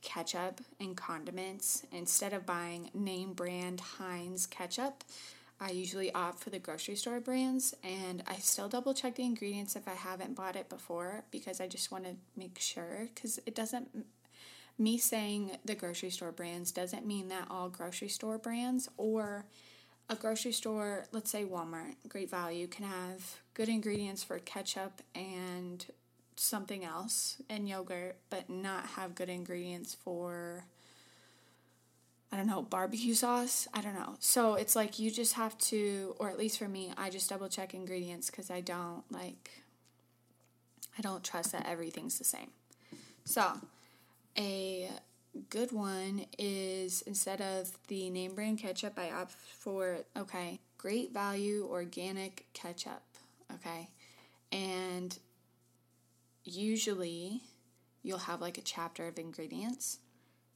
ketchup 0.08 0.62
and 0.80 0.96
condiments. 0.96 1.84
Instead 1.92 2.32
of 2.32 2.46
buying 2.46 2.90
name 2.94 3.34
brand 3.34 3.82
Heinz 3.82 4.46
ketchup, 4.46 5.04
I 5.60 5.72
usually 5.72 6.14
opt 6.14 6.40
for 6.40 6.50
the 6.50 6.60
grocery 6.60 6.96
store 6.96 7.20
brands 7.20 7.76
and 7.84 8.24
I 8.26 8.36
still 8.36 8.70
double 8.70 8.94
check 8.94 9.16
the 9.16 9.26
ingredients 9.26 9.76
if 9.76 9.86
I 9.86 9.96
haven't 9.96 10.34
bought 10.34 10.56
it 10.56 10.70
before 10.70 11.24
because 11.30 11.60
I 11.60 11.68
just 11.68 11.92
want 11.92 12.06
to 12.06 12.16
make 12.38 12.58
sure 12.58 13.10
because 13.14 13.40
it 13.46 13.54
doesn't 13.54 14.06
me 14.80 14.98
saying 14.98 15.58
the 15.66 15.76
grocery 15.76 16.12
store 16.12 16.32
brands 16.32 16.72
doesn't 16.72 17.06
mean 17.06 17.28
that 17.28 17.48
all 17.50 17.68
grocery 17.68 18.08
store 18.08 18.38
brands 18.38 18.88
or 18.96 19.46
a 20.10 20.16
grocery 20.16 20.54
store, 20.54 21.06
let's 21.12 21.30
say 21.30 21.44
Walmart, 21.44 21.96
great 22.08 22.30
value, 22.30 22.68
can 22.68 22.86
have 22.86 23.42
good 23.56 23.68
ingredients 23.68 24.24
for 24.24 24.40
ketchup 24.40 25.02
and 25.16 25.86
something 26.40 26.86
else 26.86 27.42
in 27.50 27.68
yogurt, 27.68 28.18
but 28.30 28.50
not 28.50 28.86
have 28.88 29.16
good 29.16 29.30
ingredients 29.30 29.96
for, 29.96 30.66
I 32.32 32.38
don't 32.38 32.48
know, 32.48 32.62
barbecue 32.62 33.14
sauce. 33.14 33.68
I 33.74 33.82
don't 33.82 33.96
know. 33.96 34.16
So 34.20 34.56
it's 34.56 34.76
like 34.76 35.00
you 35.00 35.12
just 35.12 35.34
have 35.34 35.58
to, 35.60 36.16
or 36.20 36.30
at 36.30 36.38
least 36.38 36.60
for 36.60 36.68
me, 36.68 36.92
I 36.98 37.10
just 37.10 37.30
double 37.30 37.50
check 37.50 37.74
ingredients 37.74 38.30
because 38.30 38.52
I 38.52 38.62
don't 38.62 39.04
like, 39.12 39.64
I 40.98 41.02
don't 41.02 41.24
trust 41.24 41.52
that 41.52 41.68
everything's 41.68 42.18
the 42.18 42.24
same. 42.24 42.52
So 43.26 43.60
a 44.38 44.90
good 45.50 45.72
one 45.72 46.26
is 46.38 47.02
instead 47.04 47.42
of 47.42 47.72
the 47.88 48.10
name 48.10 48.36
brand 48.36 48.60
ketchup, 48.60 48.98
I 48.98 49.12
opt 49.12 49.32
for, 49.34 50.00
okay, 50.16 50.60
great 50.78 51.14
value 51.14 51.68
organic 51.70 52.46
ketchup. 52.54 53.04
Okay. 53.54 53.90
And 54.52 55.18
usually 56.48 57.42
you'll 58.04 58.18
have 58.20 58.42
like 58.42 58.58
a 58.58 58.62
chapter 58.62 59.08
of 59.08 59.20
ingredients. 59.20 60.00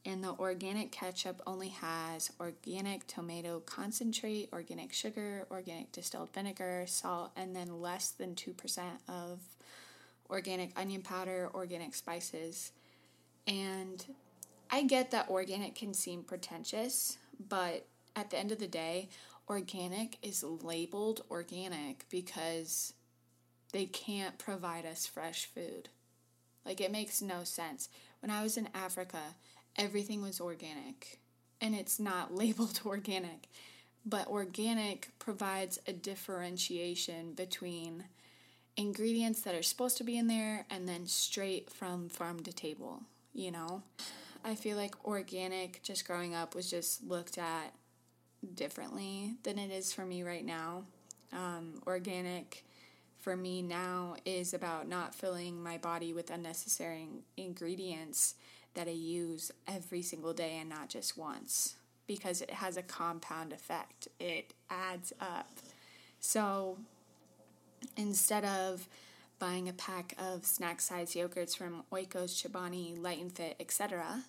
And 0.03 0.23
the 0.23 0.31
organic 0.31 0.91
ketchup 0.91 1.41
only 1.45 1.69
has 1.69 2.31
organic 2.39 3.05
tomato 3.05 3.59
concentrate, 3.59 4.49
organic 4.51 4.93
sugar, 4.93 5.45
organic 5.51 5.91
distilled 5.91 6.33
vinegar, 6.33 6.85
salt, 6.87 7.31
and 7.35 7.55
then 7.55 7.81
less 7.81 8.09
than 8.09 8.33
2% 8.33 8.81
of 9.07 9.41
organic 10.27 10.71
onion 10.79 11.03
powder, 11.03 11.51
organic 11.53 11.93
spices. 11.93 12.71
And 13.45 14.03
I 14.71 14.83
get 14.83 15.11
that 15.11 15.29
organic 15.29 15.75
can 15.75 15.93
seem 15.93 16.23
pretentious, 16.23 17.17
but 17.49 17.85
at 18.15 18.31
the 18.31 18.39
end 18.39 18.51
of 18.51 18.57
the 18.57 18.67
day, 18.67 19.09
organic 19.47 20.17
is 20.23 20.43
labeled 20.43 21.21
organic 21.29 22.05
because 22.09 22.93
they 23.71 23.85
can't 23.85 24.37
provide 24.37 24.85
us 24.85 25.05
fresh 25.05 25.45
food. 25.45 25.89
Like, 26.65 26.81
it 26.81 26.91
makes 26.91 27.21
no 27.21 27.43
sense. 27.43 27.89
When 28.21 28.29
I 28.29 28.43
was 28.43 28.57
in 28.57 28.69
Africa, 28.73 29.35
everything 29.77 30.21
was 30.21 30.39
organic, 30.39 31.19
and 31.59 31.73
it's 31.73 31.99
not 31.99 32.35
labeled 32.35 32.81
organic. 32.85 33.47
But 34.05 34.27
organic 34.27 35.11
provides 35.19 35.79
a 35.87 35.93
differentiation 35.93 37.33
between 37.33 38.05
ingredients 38.75 39.41
that 39.41 39.53
are 39.53 39.63
supposed 39.63 39.97
to 39.97 40.03
be 40.03 40.17
in 40.17 40.27
there 40.27 40.65
and 40.69 40.87
then 40.87 41.05
straight 41.05 41.69
from 41.69 42.09
farm 42.09 42.39
to 42.41 42.53
table, 42.53 43.03
you 43.33 43.51
know? 43.51 43.83
I 44.43 44.55
feel 44.55 44.75
like 44.75 45.05
organic, 45.05 45.83
just 45.83 46.07
growing 46.07 46.33
up, 46.33 46.55
was 46.55 46.69
just 46.69 47.03
looked 47.03 47.37
at 47.37 47.75
differently 48.55 49.35
than 49.43 49.59
it 49.59 49.71
is 49.71 49.93
for 49.93 50.03
me 50.03 50.23
right 50.23 50.45
now. 50.45 50.83
Um, 51.31 51.81
organic 51.85 52.65
for 53.21 53.37
me 53.37 53.61
now 53.61 54.15
is 54.25 54.53
about 54.53 54.89
not 54.89 55.15
filling 55.15 55.61
my 55.61 55.77
body 55.77 56.11
with 56.11 56.31
unnecessary 56.31 57.07
ingredients 57.37 58.35
that 58.73 58.87
I 58.87 58.91
use 58.91 59.51
every 59.67 60.01
single 60.01 60.33
day 60.33 60.57
and 60.59 60.69
not 60.69 60.89
just 60.89 61.17
once 61.17 61.75
because 62.07 62.41
it 62.41 62.49
has 62.49 62.77
a 62.77 62.81
compound 62.81 63.53
effect. 63.53 64.07
It 64.19 64.53
adds 64.69 65.13
up. 65.21 65.49
So 66.19 66.77
instead 67.95 68.43
of 68.43 68.87
buying 69.39 69.69
a 69.69 69.73
pack 69.73 70.15
of 70.17 70.45
snack 70.45 70.81
size 70.81 71.13
yogurts 71.13 71.55
from 71.55 71.83
Oikos, 71.91 72.35
Chobani, 72.35 73.01
Light 73.01 73.21
and 73.21 73.31
Fit, 73.31 73.55
etc., 73.59 74.23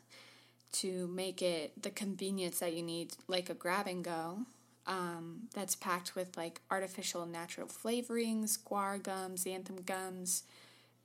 to 0.73 1.07
make 1.09 1.43
it 1.43 1.83
the 1.83 1.91
convenience 1.91 2.61
that 2.61 2.73
you 2.73 2.83
need, 2.83 3.13
like 3.29 3.51
a 3.51 3.55
grab 3.55 3.87
and 3.87 4.03
go, 4.03 4.39
um, 4.87 5.49
that's 5.55 5.75
packed 5.75 6.15
with 6.15 6.37
like 6.37 6.61
artificial 6.71 7.27
natural 7.27 7.67
flavorings, 7.67 8.59
guar 8.59 9.03
gums, 9.03 9.45
xanthan 9.45 9.85
gums, 9.87 10.43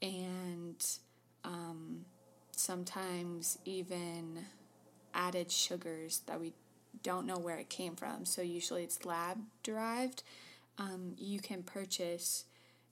and 0.02 0.86
um, 1.44 2.06
sometimes 2.52 3.58
even 3.66 4.46
added 5.14 5.52
sugars 5.52 6.22
that 6.28 6.40
we 6.40 6.54
don't 7.04 7.26
know 7.26 7.38
where 7.38 7.58
it 7.58 7.70
came 7.70 7.96
from. 7.96 8.26
So 8.26 8.42
usually 8.42 8.84
it's 8.84 9.06
lab 9.06 9.38
derived. 9.64 10.24
Um, 10.78 11.14
you 11.18 11.40
can 11.40 11.64
purchase 11.64 12.46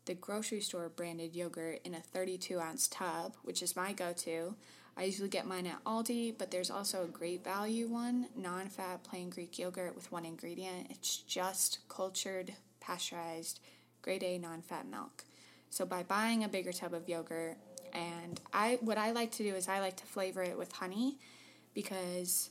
the 0.06 0.14
grocery 0.14 0.62
store 0.62 0.90
branded 0.90 1.36
yogurt 1.36 1.82
in 1.84 1.94
a 1.94 2.00
32 2.00 2.60
ounce 2.60 2.88
tub, 2.88 3.36
which 3.44 3.62
is 3.62 3.76
my 3.76 3.94
go 3.94 4.14
to. 4.14 4.56
I 4.98 5.04
usually 5.04 5.30
get 5.30 5.46
mine 5.46 5.68
at 5.68 5.84
Aldi, 5.84 6.38
but 6.38 6.52
there's 6.52 6.72
also 6.72 7.04
a 7.04 7.08
great 7.08 7.44
value 7.44 7.88
one 7.88 8.28
non 8.36 8.70
fat 8.70 9.04
plain 9.04 9.30
Greek 9.30 9.60
yogurt 9.60 9.96
with 9.96 10.12
one 10.12 10.26
ingredient. 10.26 10.88
It's 10.90 11.18
just 11.18 11.80
cultured, 11.90 12.54
pasteurized, 12.80 13.60
grade 14.02 14.24
A 14.24 14.38
non 14.38 14.62
fat 14.62 14.88
milk. 14.88 15.26
So 15.70 15.86
by 15.86 16.04
buying 16.04 16.44
a 16.44 16.48
bigger 16.48 16.72
tub 16.72 16.94
of 16.94 17.10
yogurt, 17.10 17.58
and 17.94 18.40
I 18.54 18.78
what 18.82 18.98
I 18.98 19.12
like 19.12 19.32
to 19.34 19.44
do 19.44 19.54
is 19.54 19.68
I 19.68 19.80
like 19.80 19.98
to 19.98 20.06
flavor 20.06 20.44
it 20.44 20.58
with 20.58 20.72
honey 20.72 21.18
because 21.74 22.50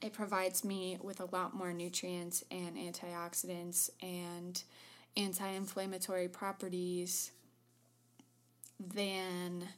it 0.00 0.12
provides 0.12 0.64
me 0.64 0.98
with 1.02 1.20
a 1.20 1.24
lot 1.34 1.54
more 1.54 1.72
nutrients 1.72 2.44
and 2.50 2.76
antioxidants 2.76 3.90
and 4.02 4.62
anti 5.16 5.48
inflammatory 5.48 6.28
properties 6.28 7.32
than 8.78 9.68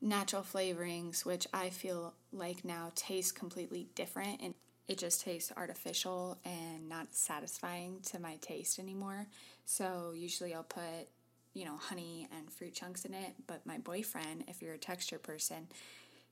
natural 0.00 0.42
flavorings, 0.42 1.24
which 1.24 1.46
I 1.52 1.70
feel 1.70 2.14
like 2.32 2.64
now 2.64 2.92
taste 2.94 3.34
completely 3.34 3.88
different 3.94 4.40
and 4.42 4.54
it 4.88 4.98
just 4.98 5.22
tastes 5.22 5.52
artificial 5.56 6.38
and 6.44 6.88
not 6.88 7.14
satisfying 7.14 8.00
to 8.06 8.18
my 8.18 8.36
taste 8.40 8.78
anymore. 8.78 9.26
So 9.64 10.12
usually 10.16 10.52
I'll 10.52 10.64
put, 10.64 11.08
you 11.54 11.64
know, 11.64 11.76
honey 11.76 12.28
and 12.36 12.50
fruit 12.50 12.74
chunks 12.74 13.04
in 13.04 13.14
it, 13.14 13.34
but 13.46 13.64
my 13.64 13.78
boyfriend, 13.78 14.44
if 14.48 14.60
you're 14.60 14.74
a 14.74 14.78
texture 14.78 15.18
person, 15.18 15.68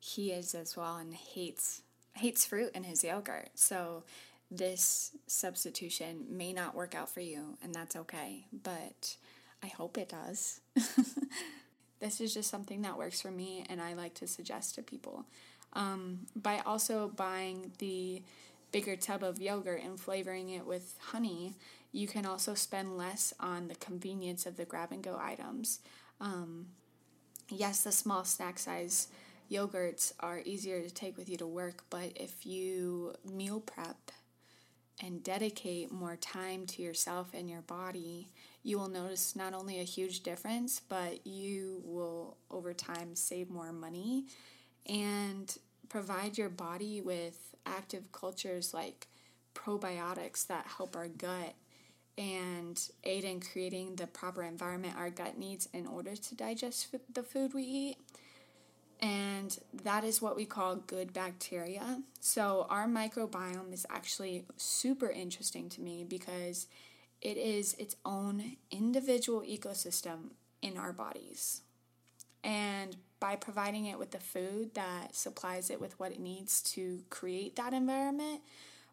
he 0.00 0.32
is 0.32 0.54
as 0.54 0.76
well 0.76 0.96
and 0.96 1.14
hates 1.14 1.82
hates 2.14 2.44
fruit 2.44 2.72
in 2.74 2.82
his 2.82 3.04
yogurt. 3.04 3.50
So 3.54 4.02
this 4.50 5.12
substitution 5.28 6.24
may 6.28 6.52
not 6.52 6.74
work 6.74 6.96
out 6.96 7.08
for 7.08 7.20
you, 7.20 7.56
and 7.62 7.72
that's 7.72 7.94
okay, 7.94 8.46
but 8.64 9.16
I 9.62 9.68
hope 9.68 9.96
it 9.98 10.08
does. 10.08 10.60
this 12.00 12.20
is 12.20 12.34
just 12.34 12.50
something 12.50 12.82
that 12.82 12.98
works 12.98 13.20
for 13.20 13.30
me, 13.30 13.64
and 13.68 13.80
I 13.80 13.94
like 13.94 14.14
to 14.14 14.26
suggest 14.26 14.74
to 14.76 14.82
people. 14.82 15.26
Um, 15.72 16.20
by 16.34 16.60
also 16.64 17.08
buying 17.08 17.72
the 17.78 18.22
bigger 18.72 18.96
tub 18.96 19.22
of 19.22 19.40
yogurt 19.40 19.82
and 19.82 19.98
flavoring 19.98 20.50
it 20.50 20.66
with 20.66 20.94
honey, 21.00 21.54
you 21.92 22.06
can 22.06 22.26
also 22.26 22.54
spend 22.54 22.96
less 22.96 23.32
on 23.40 23.68
the 23.68 23.74
convenience 23.74 24.46
of 24.46 24.56
the 24.56 24.64
grab 24.64 24.92
and 24.92 25.02
go 25.02 25.18
items. 25.20 25.80
Um, 26.20 26.66
yes, 27.48 27.82
the 27.82 27.92
small 27.92 28.24
snack 28.24 28.58
size 28.58 29.08
yogurts 29.50 30.12
are 30.20 30.42
easier 30.44 30.82
to 30.82 30.90
take 30.90 31.16
with 31.16 31.28
you 31.28 31.36
to 31.38 31.46
work, 31.46 31.84
but 31.90 32.12
if 32.16 32.44
you 32.44 33.14
meal 33.24 33.60
prep 33.60 34.12
and 35.02 35.22
dedicate 35.22 35.92
more 35.92 36.16
time 36.16 36.66
to 36.66 36.82
yourself 36.82 37.28
and 37.32 37.48
your 37.48 37.62
body, 37.62 38.30
you 38.68 38.78
will 38.78 38.88
notice 38.88 39.34
not 39.34 39.54
only 39.54 39.80
a 39.80 39.84
huge 39.84 40.20
difference, 40.20 40.82
but 40.90 41.26
you 41.26 41.80
will 41.84 42.36
over 42.50 42.74
time 42.74 43.16
save 43.16 43.48
more 43.48 43.72
money 43.72 44.26
and 44.86 45.56
provide 45.88 46.36
your 46.36 46.50
body 46.50 47.00
with 47.00 47.54
active 47.64 48.12
cultures 48.12 48.74
like 48.74 49.06
probiotics 49.54 50.46
that 50.46 50.66
help 50.76 50.94
our 50.94 51.08
gut 51.08 51.54
and 52.18 52.90
aid 53.04 53.24
in 53.24 53.40
creating 53.40 53.96
the 53.96 54.06
proper 54.06 54.42
environment 54.42 54.94
our 54.98 55.08
gut 55.08 55.38
needs 55.38 55.68
in 55.72 55.86
order 55.86 56.14
to 56.14 56.34
digest 56.34 56.94
the 57.14 57.22
food 57.22 57.54
we 57.54 57.62
eat 57.62 57.96
and 59.00 59.58
that 59.84 60.04
is 60.04 60.20
what 60.20 60.34
we 60.34 60.44
call 60.44 60.74
good 60.74 61.12
bacteria. 61.12 62.02
So, 62.18 62.66
our 62.68 62.88
microbiome 62.88 63.72
is 63.72 63.86
actually 63.88 64.44
super 64.56 65.08
interesting 65.08 65.68
to 65.70 65.80
me 65.80 66.04
because 66.04 66.66
it 67.20 67.36
is 67.36 67.74
its 67.74 67.96
own 68.04 68.56
individual 68.70 69.42
ecosystem 69.42 70.30
in 70.62 70.76
our 70.76 70.92
bodies. 70.92 71.62
And 72.44 72.96
by 73.20 73.36
providing 73.36 73.86
it 73.86 73.98
with 73.98 74.12
the 74.12 74.20
food 74.20 74.74
that 74.74 75.14
supplies 75.14 75.70
it 75.70 75.80
with 75.80 75.98
what 75.98 76.12
it 76.12 76.20
needs 76.20 76.62
to 76.74 77.02
create 77.10 77.56
that 77.56 77.72
environment, 77.72 78.42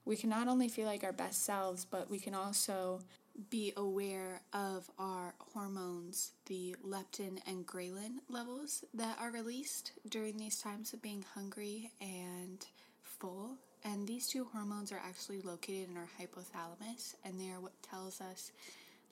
we 0.03 0.15
can 0.15 0.29
not 0.29 0.47
only 0.47 0.67
feel 0.67 0.85
like 0.85 1.03
our 1.03 1.13
best 1.13 1.43
selves, 1.43 1.85
but 1.85 2.09
we 2.09 2.19
can 2.19 2.33
also 2.33 3.01
be 3.49 3.73
aware 3.75 4.41
of 4.53 4.89
our 4.97 5.33
hormones, 5.53 6.31
the 6.45 6.75
leptin 6.85 7.39
and 7.47 7.65
ghrelin 7.65 8.17
levels 8.29 8.83
that 8.93 9.17
are 9.19 9.31
released 9.31 9.91
during 10.09 10.37
these 10.37 10.61
times 10.61 10.93
of 10.93 11.01
being 11.01 11.25
hungry 11.33 11.91
and 11.99 12.65
full. 13.01 13.57
And 13.85 14.07
these 14.07 14.27
two 14.27 14.47
hormones 14.51 14.91
are 14.91 15.01
actually 15.07 15.41
located 15.41 15.89
in 15.91 15.97
our 15.97 16.09
hypothalamus, 16.19 17.13
and 17.23 17.39
they 17.39 17.51
are 17.51 17.59
what 17.59 17.79
tells 17.83 18.19
us, 18.19 18.51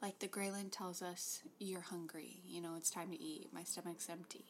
like 0.01 0.17
the 0.17 0.27
ghrelin 0.27 0.71
tells 0.71 1.03
us, 1.03 1.43
you're 1.59 1.79
hungry, 1.79 2.39
you 2.47 2.59
know, 2.59 2.73
it's 2.75 2.89
time 2.89 3.11
to 3.11 3.21
eat, 3.21 3.53
my 3.53 3.61
stomach's 3.61 4.09
empty, 4.09 4.45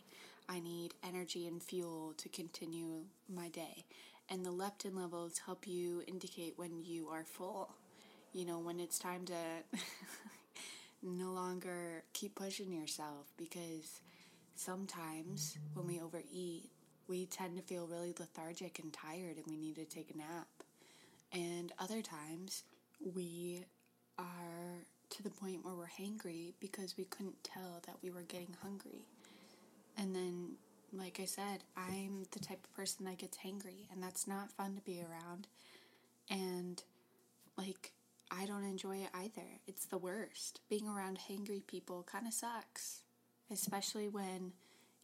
I 0.48 0.62
need 0.62 0.94
energy 1.06 1.46
and 1.46 1.62
fuel 1.62 2.14
to 2.18 2.30
continue 2.30 3.04
my 3.28 3.50
day. 3.50 3.84
And 4.30 4.46
the 4.46 4.52
leptin 4.52 4.96
levels 4.96 5.40
help 5.46 5.68
you 5.68 6.04
indicate 6.08 6.54
when 6.56 6.86
you 6.86 7.10
are 7.10 7.26
full. 7.26 7.76
You 8.32 8.46
know, 8.46 8.60
when 8.60 8.80
it's 8.80 8.98
time 8.98 9.26
to 9.26 9.34
no 11.04 11.32
longer 11.34 12.04
keep 12.14 12.36
pushing 12.36 12.72
yourself 12.72 13.32
because 13.38 14.02
sometimes 14.56 15.58
when 15.74 15.86
we 15.86 16.00
overeat, 16.00 16.70
we 17.08 17.26
tend 17.26 17.58
to 17.58 17.64
feel 17.64 17.88
really 17.88 18.14
lethargic 18.20 18.80
and 18.80 18.94
tired 18.94 19.38
and 19.38 19.46
we 19.48 19.58
need 19.58 19.76
to 19.76 19.86
take 19.86 20.12
a 20.14 20.18
nap. 20.18 20.48
And 21.32 21.72
other 21.80 22.02
times 22.02 22.64
we 23.14 23.66
are 24.18 24.86
to 25.10 25.24
the 25.24 25.30
point 25.30 25.64
where 25.64 25.76
we're 25.76 25.86
hangry 25.86 26.54
because 26.60 26.98
we 26.98 27.06
couldn't 27.06 27.44
tell 27.44 27.82
that 27.86 27.98
we 28.02 28.10
were 28.10 28.22
getting 28.22 28.56
hungry. 28.62 29.06
And 29.98 30.16
then, 30.16 30.54
like 30.92 31.20
I 31.22 31.26
said, 31.26 31.64
I'm 31.78 32.26
the 32.32 32.40
type 32.40 32.64
of 32.64 32.76
person 32.76 33.06
that 33.06 33.20
gets 33.20 33.38
hangry, 33.38 33.88
and 33.92 34.02
that's 34.02 34.28
not 34.28 34.52
fun 34.52 34.76
to 34.76 34.82
be 34.82 35.02
around. 35.02 35.48
And, 36.30 36.82
like, 37.58 37.92
I 38.32 38.46
don't 38.46 38.64
enjoy 38.64 38.98
it 38.98 39.10
either. 39.14 39.48
It's 39.68 39.86
the 39.86 40.00
worst. 40.00 40.62
Being 40.70 40.88
around 40.88 41.20
hangry 41.30 41.66
people 41.66 42.08
kind 42.12 42.26
of 42.26 42.34
sucks, 42.34 43.02
especially 43.52 44.08
when, 44.08 44.54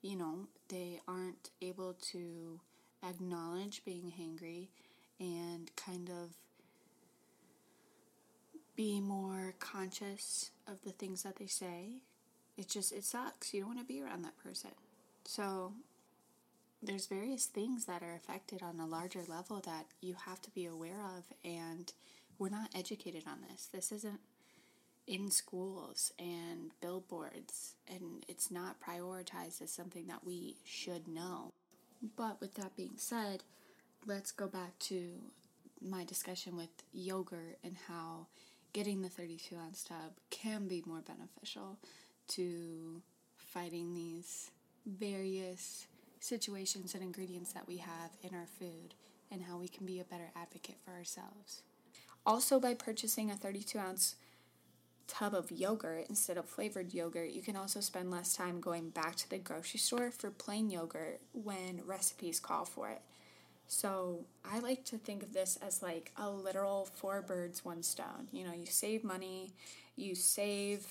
you 0.01 0.15
know, 0.15 0.47
they 0.69 1.01
aren't 1.07 1.49
able 1.61 1.93
to 2.11 2.59
acknowledge 3.07 3.83
being 3.85 4.13
hangry 4.19 4.67
and 5.19 5.71
kind 5.75 6.09
of 6.09 6.35
be 8.75 9.01
more 9.01 9.53
conscious 9.59 10.51
of 10.67 10.81
the 10.83 10.91
things 10.91 11.23
that 11.23 11.35
they 11.35 11.47
say. 11.47 12.01
It 12.57 12.69
just 12.69 12.93
it 12.93 13.03
sucks. 13.03 13.53
You 13.53 13.61
don't 13.61 13.75
want 13.75 13.79
to 13.79 13.85
be 13.85 14.01
around 14.01 14.23
that 14.23 14.37
person. 14.37 14.71
So 15.25 15.73
there's 16.81 17.07
various 17.07 17.45
things 17.45 17.85
that 17.85 18.01
are 18.01 18.15
affected 18.15 18.61
on 18.63 18.79
a 18.79 18.85
larger 18.85 19.21
level 19.27 19.61
that 19.65 19.85
you 19.99 20.15
have 20.25 20.41
to 20.43 20.49
be 20.51 20.65
aware 20.65 21.01
of 21.17 21.25
and 21.43 21.91
we're 22.37 22.49
not 22.49 22.69
educated 22.73 23.23
on 23.27 23.39
this. 23.49 23.65
This 23.65 23.91
isn't 23.91 24.21
in 25.09 25.31
schools 25.31 26.13
and 26.19 26.71
billboards, 26.81 27.73
and 27.87 28.23
it's 28.27 28.51
not 28.51 28.77
prioritized 28.79 29.59
as 29.59 29.71
something 29.71 30.05
that 30.05 30.23
we 30.23 30.57
should 30.63 31.07
know. 31.07 31.51
But 32.15 32.39
with 32.39 32.53
that 32.55 32.77
being 32.77 32.93
said, 32.97 33.43
let's 34.05 34.31
go 34.31 34.47
back 34.47 34.77
to 34.79 35.09
my 35.81 36.03
discussion 36.03 36.55
with 36.55 36.69
yogurt 36.93 37.57
and 37.63 37.75
how 37.87 38.27
getting 38.71 39.01
the 39.01 39.09
32 39.09 39.55
ounce 39.55 39.83
tub 39.83 40.11
can 40.29 40.67
be 40.67 40.83
more 40.85 41.01
beneficial 41.01 41.79
to 42.27 43.01
fighting 43.35 43.95
these 43.95 44.51
various 44.85 45.87
situations 46.19 46.93
and 46.93 47.01
ingredients 47.01 47.51
that 47.53 47.67
we 47.67 47.77
have 47.77 48.11
in 48.21 48.35
our 48.35 48.45
food 48.45 48.93
and 49.31 49.41
how 49.41 49.57
we 49.57 49.67
can 49.67 49.87
be 49.87 49.99
a 49.99 50.03
better 50.03 50.29
advocate 50.35 50.77
for 50.85 50.91
ourselves. 50.91 51.63
Also, 52.27 52.59
by 52.59 52.75
purchasing 52.75 53.31
a 53.31 53.35
32 53.35 53.79
ounce 53.79 54.15
tub 55.09 55.33
of 55.33 55.51
yogurt 55.51 56.05
instead 56.07 56.37
of 56.37 56.45
flavored 56.45 56.93
yogurt, 56.93 57.31
you 57.31 57.41
can 57.41 57.55
also 57.55 57.81
spend 57.81 58.11
less 58.11 58.35
time 58.35 58.61
going 58.61 58.89
back 58.89 59.15
to 59.17 59.29
the 59.29 59.37
grocery 59.37 59.79
store 59.79 60.11
for 60.11 60.29
plain 60.29 60.69
yogurt 60.69 61.19
when 61.33 61.81
recipes 61.85 62.39
call 62.39 62.63
for 62.63 62.89
it. 62.89 63.01
So 63.67 64.25
I 64.49 64.59
like 64.59 64.85
to 64.85 64.97
think 64.97 65.23
of 65.23 65.33
this 65.33 65.57
as 65.61 65.83
like 65.83 66.11
a 66.17 66.29
literal 66.29 66.87
four 66.95 67.21
birds, 67.21 67.65
one 67.65 67.83
stone. 67.83 68.27
You 68.31 68.45
know, 68.45 68.53
you 68.53 68.65
save 68.65 69.03
money, 69.03 69.53
you 69.95 70.15
save 70.15 70.87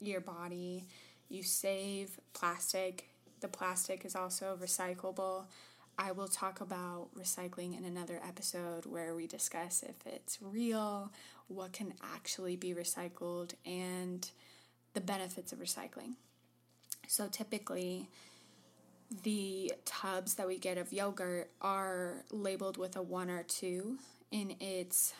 your 0.00 0.20
body, 0.20 0.84
you 1.28 1.42
save 1.42 2.18
plastic. 2.32 3.08
The 3.40 3.48
plastic 3.48 4.04
is 4.04 4.16
also 4.16 4.58
recyclable. 4.60 5.44
I 5.98 6.12
will 6.12 6.28
talk 6.28 6.60
about 6.60 7.08
recycling 7.18 7.76
in 7.76 7.84
another 7.84 8.20
episode 8.26 8.84
where 8.84 9.14
we 9.14 9.26
discuss 9.26 9.82
if 9.82 10.06
it's 10.06 10.38
real, 10.42 11.10
what 11.48 11.72
can 11.72 11.94
actually 12.14 12.56
be 12.56 12.74
recycled, 12.74 13.54
and 13.64 14.28
the 14.92 15.00
benefits 15.00 15.52
of 15.52 15.58
recycling. 15.58 16.14
So 17.08 17.28
typically, 17.28 18.08
the 19.22 19.72
tubs 19.84 20.34
that 20.34 20.46
we 20.46 20.58
get 20.58 20.76
of 20.76 20.92
yogurt 20.92 21.50
are 21.62 22.24
labeled 22.30 22.76
with 22.76 22.96
a 22.96 23.02
one 23.02 23.30
or 23.30 23.42
two 23.42 23.98
in 24.30 24.54
its, 24.60 25.14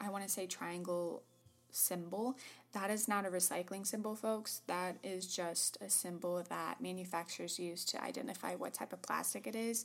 I 0.00 0.10
want 0.10 0.24
to 0.24 0.30
say, 0.30 0.46
triangle 0.46 1.22
symbol. 1.70 2.36
That 2.72 2.90
is 2.90 3.06
not 3.06 3.26
a 3.26 3.28
recycling 3.28 3.86
symbol, 3.86 4.14
folks. 4.14 4.62
That 4.66 4.96
is 5.02 5.26
just 5.26 5.76
a 5.82 5.90
symbol 5.90 6.42
that 6.48 6.80
manufacturers 6.80 7.58
use 7.58 7.84
to 7.86 8.02
identify 8.02 8.54
what 8.54 8.72
type 8.72 8.92
of 8.92 9.02
plastic 9.02 9.46
it 9.46 9.54
is. 9.54 9.84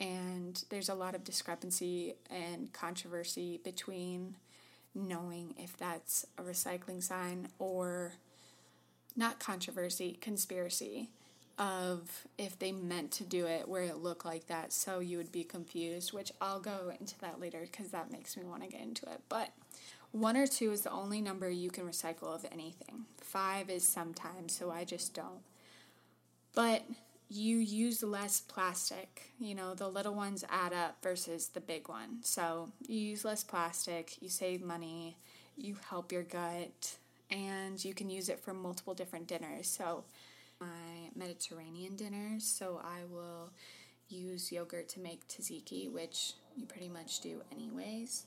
And 0.00 0.62
there's 0.70 0.88
a 0.88 0.94
lot 0.94 1.16
of 1.16 1.24
discrepancy 1.24 2.14
and 2.30 2.72
controversy 2.72 3.60
between 3.64 4.36
knowing 4.94 5.54
if 5.58 5.76
that's 5.76 6.26
a 6.38 6.42
recycling 6.42 7.02
sign 7.02 7.48
or 7.58 8.12
not 9.16 9.40
controversy, 9.40 10.16
conspiracy 10.20 11.10
of 11.58 12.24
if 12.38 12.56
they 12.60 12.70
meant 12.70 13.10
to 13.10 13.24
do 13.24 13.46
it 13.46 13.68
where 13.68 13.82
it 13.82 13.96
looked 13.96 14.24
like 14.24 14.46
that 14.46 14.72
so 14.72 15.00
you 15.00 15.16
would 15.16 15.32
be 15.32 15.42
confused, 15.42 16.12
which 16.12 16.30
I'll 16.40 16.60
go 16.60 16.92
into 17.00 17.18
that 17.18 17.40
later 17.40 17.60
because 17.62 17.88
that 17.88 18.12
makes 18.12 18.36
me 18.36 18.44
want 18.44 18.62
to 18.62 18.68
get 18.68 18.80
into 18.80 19.06
it. 19.10 19.20
But 19.28 19.50
one 20.12 20.36
or 20.36 20.46
two 20.46 20.72
is 20.72 20.82
the 20.82 20.90
only 20.90 21.20
number 21.20 21.50
you 21.50 21.70
can 21.70 21.84
recycle 21.84 22.34
of 22.34 22.46
anything. 22.50 23.04
Five 23.18 23.70
is 23.70 23.86
sometimes, 23.86 24.54
so 24.54 24.70
I 24.70 24.84
just 24.84 25.14
don't. 25.14 25.42
But 26.54 26.82
you 27.28 27.58
use 27.58 28.02
less 28.02 28.40
plastic. 28.40 29.30
You 29.38 29.54
know, 29.54 29.74
the 29.74 29.88
little 29.88 30.14
ones 30.14 30.44
add 30.48 30.72
up 30.72 30.96
versus 31.02 31.48
the 31.48 31.60
big 31.60 31.88
one. 31.88 32.18
So 32.22 32.70
you 32.86 32.98
use 32.98 33.24
less 33.24 33.44
plastic, 33.44 34.20
you 34.22 34.30
save 34.30 34.62
money, 34.62 35.18
you 35.56 35.76
help 35.90 36.10
your 36.10 36.22
gut, 36.22 36.96
and 37.30 37.84
you 37.84 37.92
can 37.92 38.08
use 38.08 38.30
it 38.30 38.40
for 38.40 38.54
multiple 38.54 38.94
different 38.94 39.26
dinners. 39.26 39.68
So, 39.68 40.04
my 40.60 41.10
Mediterranean 41.14 41.94
dinners, 41.94 42.44
so 42.44 42.80
I 42.82 43.04
will 43.12 43.50
use 44.08 44.50
yogurt 44.50 44.88
to 44.88 45.00
make 45.00 45.28
tzatziki, 45.28 45.92
which 45.92 46.32
you 46.56 46.66
pretty 46.66 46.88
much 46.88 47.20
do 47.20 47.42
anyways 47.52 48.24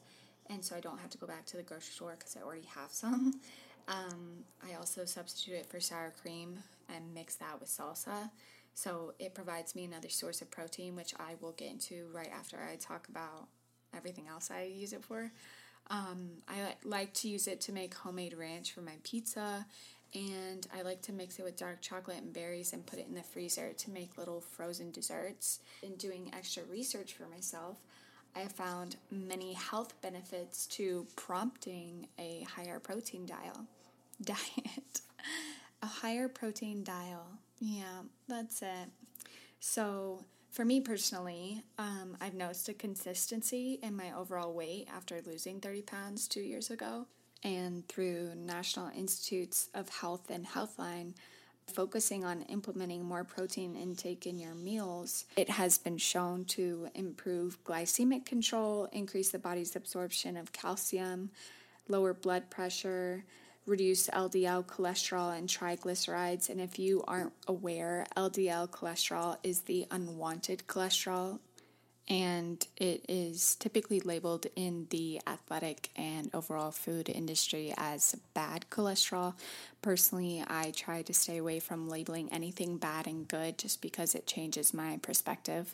and 0.52 0.64
so 0.64 0.76
I 0.76 0.80
don't 0.80 1.00
have 1.00 1.10
to 1.12 1.18
go 1.18 1.26
back 1.26 1.46
to 1.48 1.58
the 1.58 1.64
grocery 1.64 1.94
store 1.94 2.16
because 2.18 2.36
I 2.36 2.44
already 2.44 2.68
have 2.76 2.92
some. 2.92 3.40
Um, 3.88 4.46
I 4.64 4.76
also 4.76 5.06
substitute 5.06 5.56
it 5.56 5.66
for 5.66 5.80
sour 5.80 6.14
cream 6.22 6.60
and 6.88 7.14
mix 7.16 7.36
that 7.38 7.60
with 7.60 7.68
salsa. 7.68 8.30
So 8.74 9.14
it 9.20 9.34
provides 9.34 9.76
me 9.76 9.84
another 9.84 10.08
source 10.08 10.42
of 10.42 10.52
protein, 10.52 10.96
which 10.96 11.14
I 11.20 11.34
will 11.42 11.52
get 11.54 11.72
into 11.72 12.08
right 12.14 12.30
after 12.32 12.58
I 12.58 12.76
talk 12.76 13.08
about 13.10 13.48
everything 13.96 14.28
else 14.28 14.50
I 14.52 14.64
use 14.64 14.94
it 14.94 15.04
for. 15.04 15.32
Um, 15.90 16.30
I 16.48 16.76
like 16.86 17.14
to 17.16 17.28
use 17.28 17.48
it 17.48 17.60
to 17.62 17.74
make 17.74 17.94
homemade 17.94 18.36
ranch 18.38 18.72
for 18.72 18.82
my 18.82 18.96
pizza, 19.04 19.66
and 20.14 20.66
I 20.74 20.84
like 20.84 21.02
to 21.04 21.12
mix 21.12 21.40
it 21.40 21.44
with 21.44 21.58
dark 21.58 21.82
chocolate 21.82 22.18
and 22.18 22.32
berries 22.32 22.74
and 22.74 22.86
put 22.86 23.00
it 23.00 23.08
in 23.08 23.16
the 23.16 23.24
freezer 23.24 23.74
to 23.74 23.90
make 23.90 24.18
little 24.18 24.42
frozen 24.42 24.92
desserts. 24.92 25.60
In 25.82 25.96
doing 25.96 26.32
extra 26.34 26.64
research 26.64 27.14
for 27.14 27.28
myself, 27.28 27.78
I 28.36 28.46
found 28.46 28.96
many 29.10 29.54
health 29.54 29.94
benefits 30.02 30.66
to 30.68 31.06
prompting 31.16 32.08
a 32.20 32.46
higher 32.50 32.80
protein 32.80 33.26
dial 33.26 33.66
diet. 34.22 35.02
a 35.82 35.86
higher 35.88 36.28
protein 36.28 36.84
dial. 36.84 37.26
Yeah, 37.60 38.02
that's 38.28 38.62
it. 38.62 38.90
So, 39.60 40.26
for 40.50 40.66
me 40.66 40.82
personally, 40.82 41.64
um, 41.78 42.18
I've 42.20 42.34
noticed 42.34 42.68
a 42.70 42.74
consistency 42.74 43.80
in 43.82 43.96
my 43.96 44.12
overall 44.12 44.54
weight 44.54 44.88
after 44.94 45.22
losing 45.26 45.60
30 45.62 45.82
pounds 45.84 46.28
two 46.28 46.42
years 46.42 46.70
ago. 46.70 47.08
And 47.44 47.88
through 47.88 48.36
National 48.36 48.90
Institutes 48.96 49.70
of 49.74 49.90
Health 49.90 50.30
and 50.30 50.46
Healthline, 50.46 51.14
focusing 51.72 52.24
on 52.24 52.44
implementing 52.44 53.04
more 53.04 53.24
protein 53.24 53.76
intake 53.76 54.28
in 54.28 54.38
your 54.38 54.54
meals, 54.54 55.26
it 55.36 55.50
has 55.50 55.78
been 55.78 55.98
shown 55.98 56.46
to 56.46 56.90
improve 56.94 57.64
glycemic 57.64 58.26
control, 58.26 58.88
increase 58.92 59.32
the 59.32 59.40
body's 59.40 59.76
absorption 59.76 60.38
of 60.38 60.52
calcium, 60.52 61.32
lower 61.88 62.14
blood 62.14 62.50
pressure, 62.50 63.24
reduce 63.66 64.08
LDL 64.08 64.66
cholesterol 64.66 65.38
and 65.38 65.48
triglycerides. 65.48 66.50
And 66.50 66.60
if 66.60 66.80
you 66.80 67.04
aren't 67.08 67.34
aware, 67.48 68.06
LDL 68.18 68.70
cholesterol 68.70 69.38
is 69.44 69.62
the 69.62 69.88
unwanted 69.92 70.64
cholesterol 70.68 71.40
and 72.10 72.66
it 72.78 73.06
is 73.08 73.56
typically 73.56 74.00
labeled 74.00 74.48
in 74.56 74.88
the 74.90 75.22
athletic 75.28 75.90
and 75.96 76.30
overall 76.34 76.72
food 76.72 77.08
industry 77.10 77.74
as 77.78 78.16
bad 78.34 78.66
cholesterol. 78.70 79.34
Personally, 79.82 80.44
I 80.48 80.72
try 80.76 81.04
to 81.04 81.14
stay 81.14 81.38
away 81.38 81.60
from 81.60 81.88
labeling 81.88 82.30
anything 82.32 82.78
bad 82.78 83.08
and 83.08 83.28
good 83.28 83.58
just 83.58 83.82
because 83.82 84.14
it 84.16 84.28
changes 84.28 84.74
my 84.74 84.98
perspective. 85.02 85.74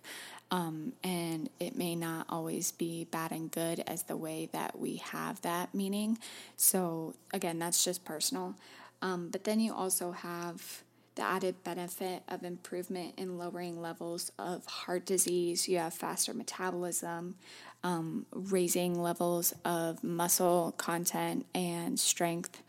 Um, 0.51 0.93
and 1.03 1.49
it 1.59 1.75
may 1.75 1.95
not 1.95 2.27
always 2.29 2.71
be 2.71 3.05
bad 3.05 3.31
and 3.31 3.51
good 3.51 3.83
as 3.87 4.03
the 4.03 4.15
way 4.15 4.49
that 4.53 4.79
we 4.79 4.97
have 4.97 5.41
that 5.41 5.73
meaning. 5.73 6.19
So, 6.55 7.15
again, 7.33 7.59
that's 7.59 7.83
just 7.83 8.05
personal. 8.05 8.55
Um, 9.01 9.29
but 9.29 9.43
then 9.43 9.59
you 9.59 9.73
also 9.73 10.11
have 10.11 10.83
the 11.17 11.23
added 11.23 11.63
benefit 11.63 12.23
of 12.29 12.43
improvement 12.43 13.15
in 13.17 13.37
lowering 13.37 13.81
levels 13.81 14.31
of 14.39 14.65
heart 14.65 15.05
disease. 15.05 15.67
You 15.67 15.79
have 15.79 15.93
faster 15.93 16.33
metabolism, 16.33 17.35
um, 17.83 18.25
raising 18.31 19.01
levels 19.01 19.53
of 19.65 20.03
muscle 20.03 20.73
content 20.77 21.45
and 21.53 21.99
strength. 21.99 22.61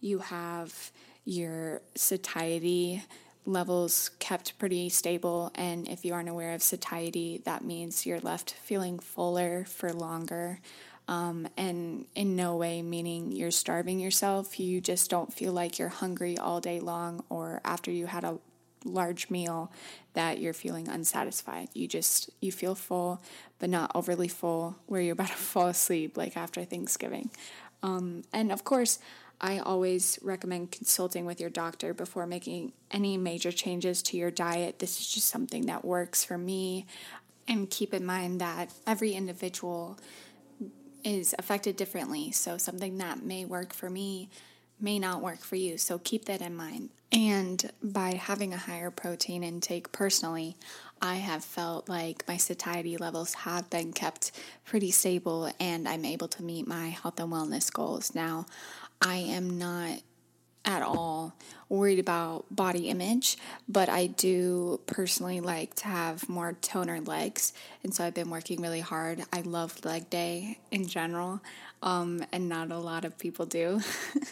You 0.00 0.20
have 0.20 0.92
your 1.24 1.82
satiety 1.96 3.02
levels 3.44 4.10
kept 4.20 4.58
pretty 4.58 4.88
stable. 4.88 5.50
And 5.54 5.88
if 5.88 6.04
you 6.04 6.14
aren't 6.14 6.28
aware 6.28 6.54
of 6.54 6.62
satiety, 6.62 7.42
that 7.44 7.64
means 7.64 8.06
you're 8.06 8.20
left 8.20 8.52
feeling 8.52 8.98
fuller 8.98 9.64
for 9.64 9.92
longer 9.92 10.60
um, 11.08 11.48
and 11.56 12.06
in 12.14 12.34
no 12.34 12.56
way 12.56 12.82
meaning 12.82 13.32
you're 13.32 13.50
starving 13.50 14.00
yourself. 14.00 14.58
You 14.58 14.80
just 14.80 15.10
don't 15.10 15.32
feel 15.32 15.52
like 15.52 15.78
you're 15.78 15.88
hungry 15.88 16.36
all 16.36 16.60
day 16.60 16.80
long 16.80 17.24
or 17.28 17.60
after 17.64 17.90
you 17.90 18.06
had 18.06 18.24
a 18.24 18.38
large 18.84 19.30
meal 19.30 19.70
that 20.14 20.38
you're 20.38 20.52
feeling 20.52 20.88
unsatisfied. 20.88 21.68
You 21.74 21.86
just 21.88 22.30
you 22.40 22.50
feel 22.52 22.74
full, 22.74 23.22
but 23.58 23.70
not 23.70 23.92
overly 23.94 24.28
full 24.28 24.76
where 24.86 25.00
you're 25.00 25.12
about 25.12 25.28
to 25.28 25.34
fall 25.36 25.68
asleep 25.68 26.16
like 26.16 26.36
after 26.36 26.64
Thanksgiving. 26.64 27.30
Um, 27.82 28.22
and 28.32 28.50
of 28.50 28.64
course, 28.64 28.98
I 29.40 29.58
always 29.58 30.18
recommend 30.22 30.72
consulting 30.72 31.26
with 31.26 31.40
your 31.40 31.50
doctor 31.50 31.92
before 31.92 32.26
making 32.26 32.72
any 32.90 33.18
major 33.18 33.52
changes 33.52 34.02
to 34.04 34.16
your 34.16 34.30
diet. 34.30 34.78
This 34.78 34.98
is 34.98 35.06
just 35.06 35.28
something 35.28 35.66
that 35.66 35.84
works 35.84 36.24
for 36.24 36.38
me. 36.38 36.86
And 37.46 37.70
keep 37.70 37.92
in 37.92 38.04
mind 38.04 38.40
that 38.40 38.72
every 38.86 39.12
individual 39.12 39.98
is 41.06 41.36
affected 41.38 41.76
differently. 41.76 42.32
So 42.32 42.58
something 42.58 42.98
that 42.98 43.22
may 43.22 43.44
work 43.44 43.72
for 43.72 43.88
me 43.88 44.28
may 44.80 44.98
not 44.98 45.22
work 45.22 45.38
for 45.38 45.54
you. 45.54 45.78
So 45.78 45.98
keep 45.98 46.24
that 46.24 46.42
in 46.42 46.56
mind. 46.56 46.90
And 47.12 47.70
by 47.80 48.14
having 48.14 48.52
a 48.52 48.58
higher 48.58 48.90
protein 48.90 49.44
intake 49.44 49.92
personally, 49.92 50.56
I 51.00 51.14
have 51.14 51.44
felt 51.44 51.88
like 51.88 52.24
my 52.26 52.36
satiety 52.36 52.96
levels 52.96 53.34
have 53.34 53.70
been 53.70 53.92
kept 53.92 54.32
pretty 54.64 54.90
stable 54.90 55.50
and 55.60 55.88
I'm 55.88 56.04
able 56.04 56.28
to 56.28 56.42
meet 56.42 56.66
my 56.66 56.88
health 56.88 57.20
and 57.20 57.32
wellness 57.32 57.72
goals. 57.72 58.12
Now, 58.14 58.46
I 59.00 59.16
am 59.16 59.56
not 59.56 60.00
at 60.66 60.82
all 60.82 61.32
worried 61.68 61.98
about 61.98 62.44
body 62.54 62.88
image, 62.88 63.36
but 63.68 63.88
I 63.88 64.06
do 64.06 64.80
personally 64.86 65.40
like 65.40 65.74
to 65.76 65.86
have 65.86 66.28
more 66.28 66.52
toner 66.54 67.00
legs, 67.00 67.52
and 67.82 67.94
so 67.94 68.04
I've 68.04 68.14
been 68.14 68.30
working 68.30 68.60
really 68.60 68.80
hard. 68.80 69.24
I 69.32 69.40
love 69.40 69.84
leg 69.84 70.10
day 70.10 70.58
in 70.70 70.86
general, 70.86 71.40
um, 71.82 72.24
and 72.32 72.48
not 72.48 72.70
a 72.70 72.78
lot 72.78 73.04
of 73.04 73.18
people 73.18 73.46
do, 73.46 73.80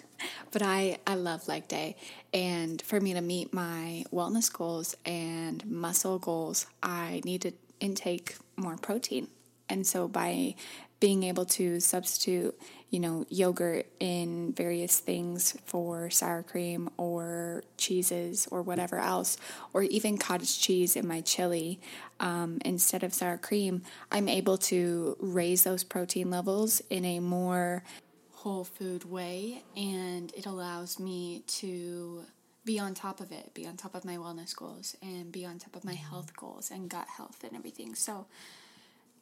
but 0.50 0.62
I 0.62 0.98
I 1.06 1.14
love 1.14 1.48
leg 1.48 1.68
day, 1.68 1.96
and 2.32 2.80
for 2.82 3.00
me 3.00 3.14
to 3.14 3.20
meet 3.20 3.52
my 3.52 4.04
wellness 4.12 4.52
goals 4.52 4.96
and 5.04 5.64
muscle 5.66 6.18
goals, 6.18 6.66
I 6.82 7.20
need 7.24 7.42
to 7.42 7.52
intake 7.80 8.36
more 8.56 8.76
protein, 8.76 9.28
and 9.68 9.86
so 9.86 10.06
by 10.08 10.54
being 11.04 11.24
able 11.24 11.44
to 11.44 11.80
substitute, 11.80 12.58
you 12.88 12.98
know, 12.98 13.26
yogurt 13.28 13.84
in 14.00 14.54
various 14.54 15.00
things 15.00 15.54
for 15.66 16.08
sour 16.08 16.42
cream 16.42 16.88
or 16.96 17.62
cheeses 17.76 18.48
or 18.50 18.62
whatever 18.62 18.96
else, 18.96 19.36
or 19.74 19.82
even 19.82 20.16
cottage 20.16 20.58
cheese 20.58 20.96
in 20.96 21.06
my 21.06 21.20
chili 21.20 21.78
um, 22.20 22.56
instead 22.64 23.02
of 23.02 23.12
sour 23.12 23.36
cream, 23.36 23.82
I'm 24.10 24.30
able 24.30 24.56
to 24.72 25.14
raise 25.20 25.62
those 25.62 25.84
protein 25.84 26.30
levels 26.30 26.80
in 26.88 27.04
a 27.04 27.20
more 27.20 27.84
whole 28.32 28.64
food 28.64 29.04
way, 29.04 29.62
and 29.76 30.32
it 30.34 30.46
allows 30.46 30.98
me 30.98 31.42
to 31.46 32.22
be 32.64 32.78
on 32.78 32.94
top 32.94 33.20
of 33.20 33.30
it, 33.30 33.52
be 33.52 33.66
on 33.66 33.76
top 33.76 33.94
of 33.94 34.06
my 34.06 34.16
wellness 34.16 34.56
goals, 34.56 34.96
and 35.02 35.30
be 35.30 35.44
on 35.44 35.58
top 35.58 35.76
of 35.76 35.84
my 35.84 35.92
health 35.92 36.34
goals 36.34 36.70
and 36.70 36.88
gut 36.88 37.08
health 37.08 37.44
and 37.44 37.54
everything. 37.54 37.94
So, 37.94 38.24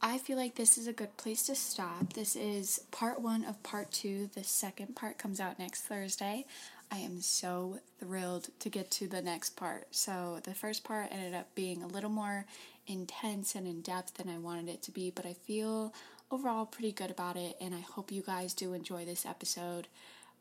I 0.05 0.19
feel 0.19 0.37
like 0.37 0.57
this 0.57 0.79
is 0.79 0.89
a 0.89 0.93
good 0.93 1.17
place 1.17 1.45
to 1.45 1.55
stop. 1.55 2.15
This 2.15 2.35
is 2.35 2.81
part 2.91 3.21
one 3.21 3.45
of 3.45 3.63
part 3.63 3.93
two. 3.93 4.29
The 4.35 4.43
second 4.43 4.97
part 4.97 5.17
comes 5.17 5.39
out 5.39 5.61
next 5.61 5.83
Thursday. 5.83 6.45
I 6.91 6.97
am 6.99 7.21
so 7.21 7.79
thrilled 8.01 8.49
to 8.59 8.69
get 8.69 8.91
to 8.93 9.07
the 9.07 9.23
next 9.23 9.51
part. 9.51 9.87
So, 9.93 10.41
the 10.43 10.55
first 10.55 10.83
part 10.83 11.13
ended 11.13 11.35
up 11.35 11.55
being 11.55 11.85
a 11.85 11.87
little 11.87 12.11
more 12.11 12.47
intense 12.89 13.55
and 13.55 13.65
in 13.65 13.81
depth 13.81 14.15
than 14.15 14.29
I 14.29 14.39
wanted 14.39 14.69
it 14.69 14.83
to 14.83 14.91
be, 14.91 15.11
but 15.11 15.25
I 15.25 15.35
feel 15.35 15.95
overall 16.33 16.67
pretty 16.67 16.91
good 16.91 17.13
about 17.13 17.37
it, 17.37 17.57
and 17.61 17.73
I 17.73 17.81
hope 17.81 18.11
you 18.11 18.23
guys 18.23 18.55
do 18.55 18.75
enjoy 18.75 19.05
this 19.05 19.25
episode. 19.25 19.87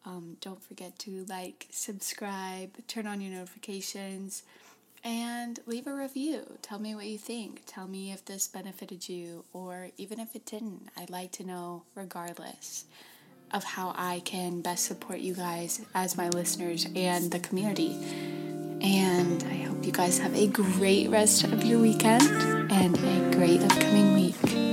Um, 0.08 0.38
don't 0.42 0.62
forget 0.62 0.98
to 1.00 1.24
like, 1.30 1.68
subscribe, 1.70 2.76
turn 2.88 3.06
on 3.06 3.22
your 3.22 3.32
notifications 3.36 4.42
and 5.04 5.60
leave 5.66 5.88
a 5.88 5.94
review. 5.94 6.58
Tell 6.62 6.80
me 6.80 6.96
what 6.96 7.06
you 7.06 7.18
think. 7.18 7.64
Tell 7.66 7.88
me 7.88 8.12
if 8.12 8.24
this 8.26 8.48
benefited 8.48 9.10
you, 9.10 9.46
or 9.54 9.90
even 9.98 10.20
if 10.20 10.36
it 10.36 10.46
didn't. 10.46 10.90
I'd 10.98 11.10
like 11.10 11.32
to 11.34 11.44
know, 11.44 11.84
regardless 11.96 12.86
of 13.52 13.64
how 13.64 13.94
I 13.98 14.22
can 14.24 14.62
best 14.62 14.86
support 14.86 15.20
you 15.20 15.34
guys 15.34 15.82
as 15.94 16.16
my 16.16 16.30
listeners 16.30 16.88
and 16.96 17.32
the 17.32 17.40
community. 17.40 17.98
And 18.82 19.44
I 19.44 19.64
hope 19.64 19.86
you 19.86 19.92
guys 19.92 20.18
have 20.20 20.36
a 20.36 20.48
great 20.48 21.10
rest 21.10 21.44
of 21.44 21.64
your 21.64 21.80
weekend 21.80 22.24
and 22.72 22.98
a 22.98 23.36
great 23.36 23.62
upcoming 23.62 24.14
week. 24.14 24.71